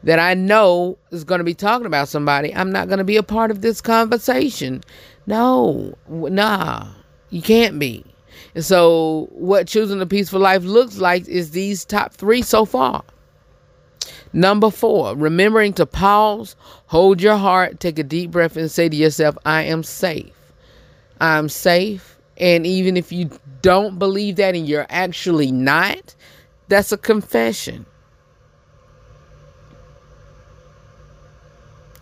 [0.04, 3.16] that I know is going to be talking about somebody, I'm not going to be
[3.16, 4.84] a part of this conversation.
[5.26, 6.86] No, nah,
[7.30, 8.04] you can't be.
[8.54, 13.02] And so, what choosing a peaceful life looks like is these top three so far.
[14.32, 18.96] Number four, remembering to pause, hold your heart, take a deep breath, and say to
[18.96, 20.32] yourself, I am safe.
[21.20, 22.15] I'm safe.
[22.38, 23.30] And even if you
[23.62, 26.14] don't believe that and you're actually not,
[26.68, 27.86] that's a confession.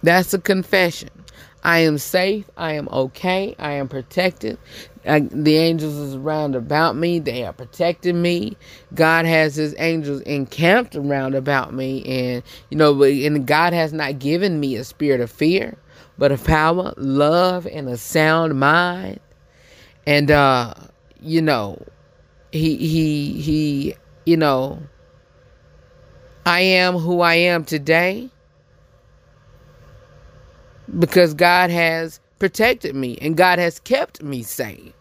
[0.03, 1.11] That's a confession.
[1.65, 2.51] I am safe.
[2.57, 3.57] I am okay.
[3.59, 4.59] I am protected.
[5.07, 7.19] I, the angels is around about me.
[7.19, 8.57] They are protecting me.
[8.95, 12.05] God has his angels encamped around about me.
[12.05, 15.79] And, you know, and God has not given me a spirit of fear,
[16.19, 19.21] but of power, love, and a sound mind.
[20.07, 20.75] And, uh,
[21.21, 21.83] you know,
[22.53, 23.95] he, he, he,
[24.27, 24.79] you know,
[26.47, 28.31] I am who I am today
[30.99, 34.93] because God has protected me and God has kept me safe.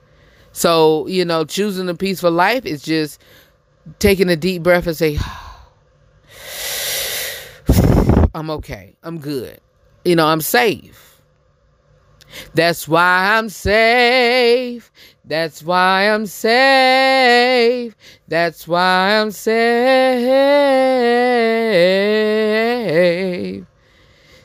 [0.53, 3.19] So, you know, choosing a peaceful life is just
[3.99, 5.17] taking a deep breath and say,
[8.35, 8.95] I'm okay.
[9.03, 9.59] I'm good.
[10.05, 11.12] You know, I'm safe.
[12.53, 14.91] That's why I'm safe.
[15.25, 17.95] That's why I'm safe.
[18.27, 19.65] That's why I'm safe.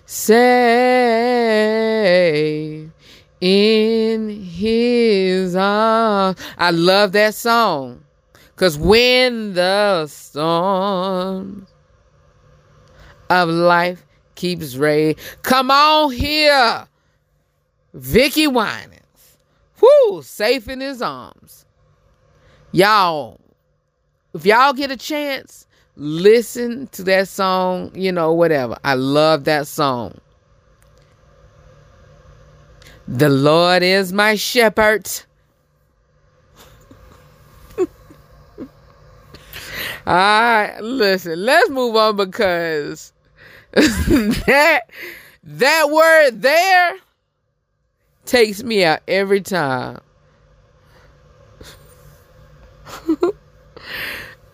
[0.07, 1.29] Safe
[3.41, 6.39] in his arms.
[6.57, 8.05] I love that song.
[8.57, 11.69] Cause when the storm
[13.31, 16.89] of life keeps raging, come on here,
[17.99, 19.39] Vickie Winans.
[19.81, 21.65] Whoo, safe in his arms.
[22.73, 23.41] Y'all,
[24.35, 28.77] if y'all get a chance, listen to that song, you know, whatever.
[28.85, 30.19] I love that song.
[33.07, 35.09] The Lord is my shepherd.
[37.79, 37.87] All
[40.07, 43.13] right, listen, let's move on because
[43.73, 44.83] that
[45.43, 46.97] that word there
[48.29, 50.01] takes me out every time.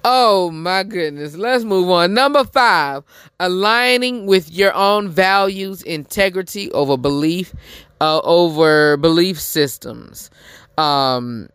[0.05, 1.35] oh my goodness.
[1.37, 2.15] Let's move on.
[2.15, 3.05] Number five,
[3.39, 7.55] aligning with your own values, integrity over belief,
[8.01, 10.31] uh, over belief systems.
[10.79, 11.49] Um,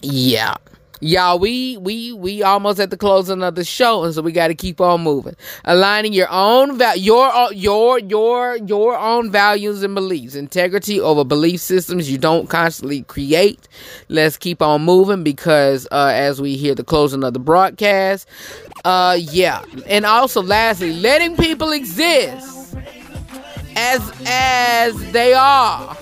[0.00, 0.56] yeah
[1.02, 4.48] y'all we we we almost at the closing of the show and so we got
[4.48, 5.34] to keep on moving.
[5.64, 10.36] Aligning your own va- your your your your own values and beliefs.
[10.36, 13.68] Integrity over belief systems you don't constantly create.
[14.08, 18.28] Let's keep on moving because uh as we hear the closing of the broadcast
[18.84, 19.64] uh yeah.
[19.86, 22.76] And also lastly letting people exist
[23.74, 25.96] as as they are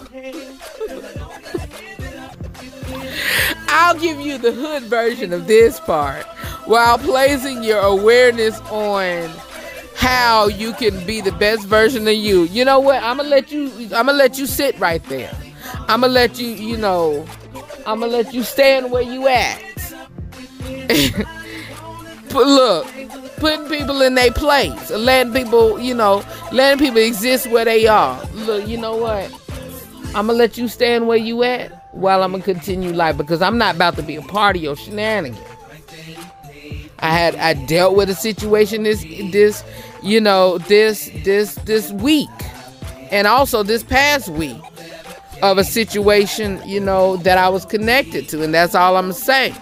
[3.68, 6.26] I'll give you the hood version of this part
[6.66, 9.30] while placing your awareness on
[9.96, 12.44] how you can be the best version of you.
[12.44, 13.02] You know what?
[13.02, 15.32] I'm gonna let you I'm gonna let you sit right there.
[15.88, 17.26] I'm gonna let you, you know,
[17.86, 19.62] I'm gonna let you stand where you at.
[22.32, 22.86] but look,
[23.36, 28.22] putting people in their place, letting people, you know, letting people exist where they are.
[28.34, 29.32] Look, you know what?
[30.14, 33.58] I'm gonna let you stand where you at while I'm gonna continue life because I'm
[33.58, 35.38] not about to be a part of your shenanigans.
[37.00, 39.64] I had I dealt with a situation this this
[40.02, 42.28] you know this this this week
[43.10, 44.60] and also this past week
[45.42, 49.14] of a situation you know that I was connected to and that's all I'm gonna
[49.14, 49.54] say.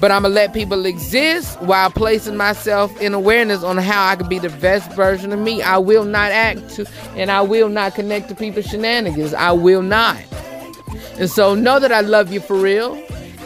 [0.00, 4.28] But I'm gonna let people exist while placing myself in awareness on how I can
[4.28, 5.62] be the best version of me.
[5.62, 9.32] I will not act to and I will not connect to people's shenanigans.
[9.32, 10.18] I will not.
[11.18, 13.02] And so know that I love you for real.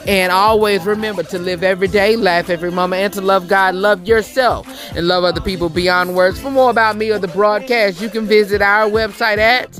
[0.07, 4.07] And always remember to live every day, laugh every moment, and to love God, love
[4.07, 6.39] yourself, and love other people beyond words.
[6.39, 9.73] For more about me or the broadcast, you can visit our website at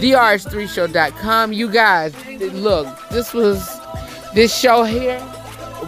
[0.00, 1.52] therh3show.com.
[1.52, 2.12] You guys,
[2.54, 3.78] look, this was
[4.34, 5.20] this show here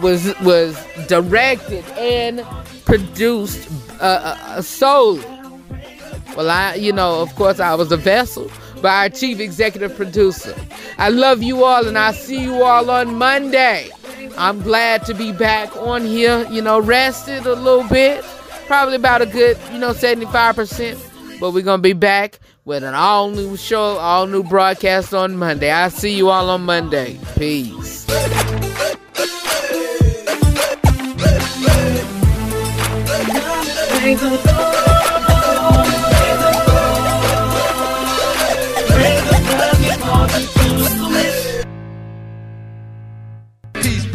[0.01, 0.77] was was
[1.07, 2.45] directed and
[2.85, 3.69] produced
[3.99, 5.25] uh, uh, solely.
[6.35, 8.49] Well, I, you know, of course, I was a vessel,
[8.81, 10.55] by our chief executive producer.
[10.97, 13.89] I love you all, and I'll see you all on Monday.
[14.37, 18.23] I'm glad to be back on here, you know, rested a little bit,
[18.67, 21.39] probably about a good, you know, 75%.
[21.39, 25.37] But we're going to be back with an all new show, all new broadcast on
[25.37, 25.71] Monday.
[25.71, 27.19] I'll see you all on Monday.
[27.35, 28.05] Peace.
[34.01, 34.80] Peace.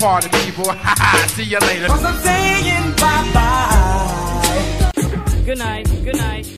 [0.07, 0.65] Party people.
[1.35, 1.89] See you later.
[1.89, 4.93] Cause I'm saying bye bye.
[5.45, 5.87] Good night.
[6.05, 6.57] Good night.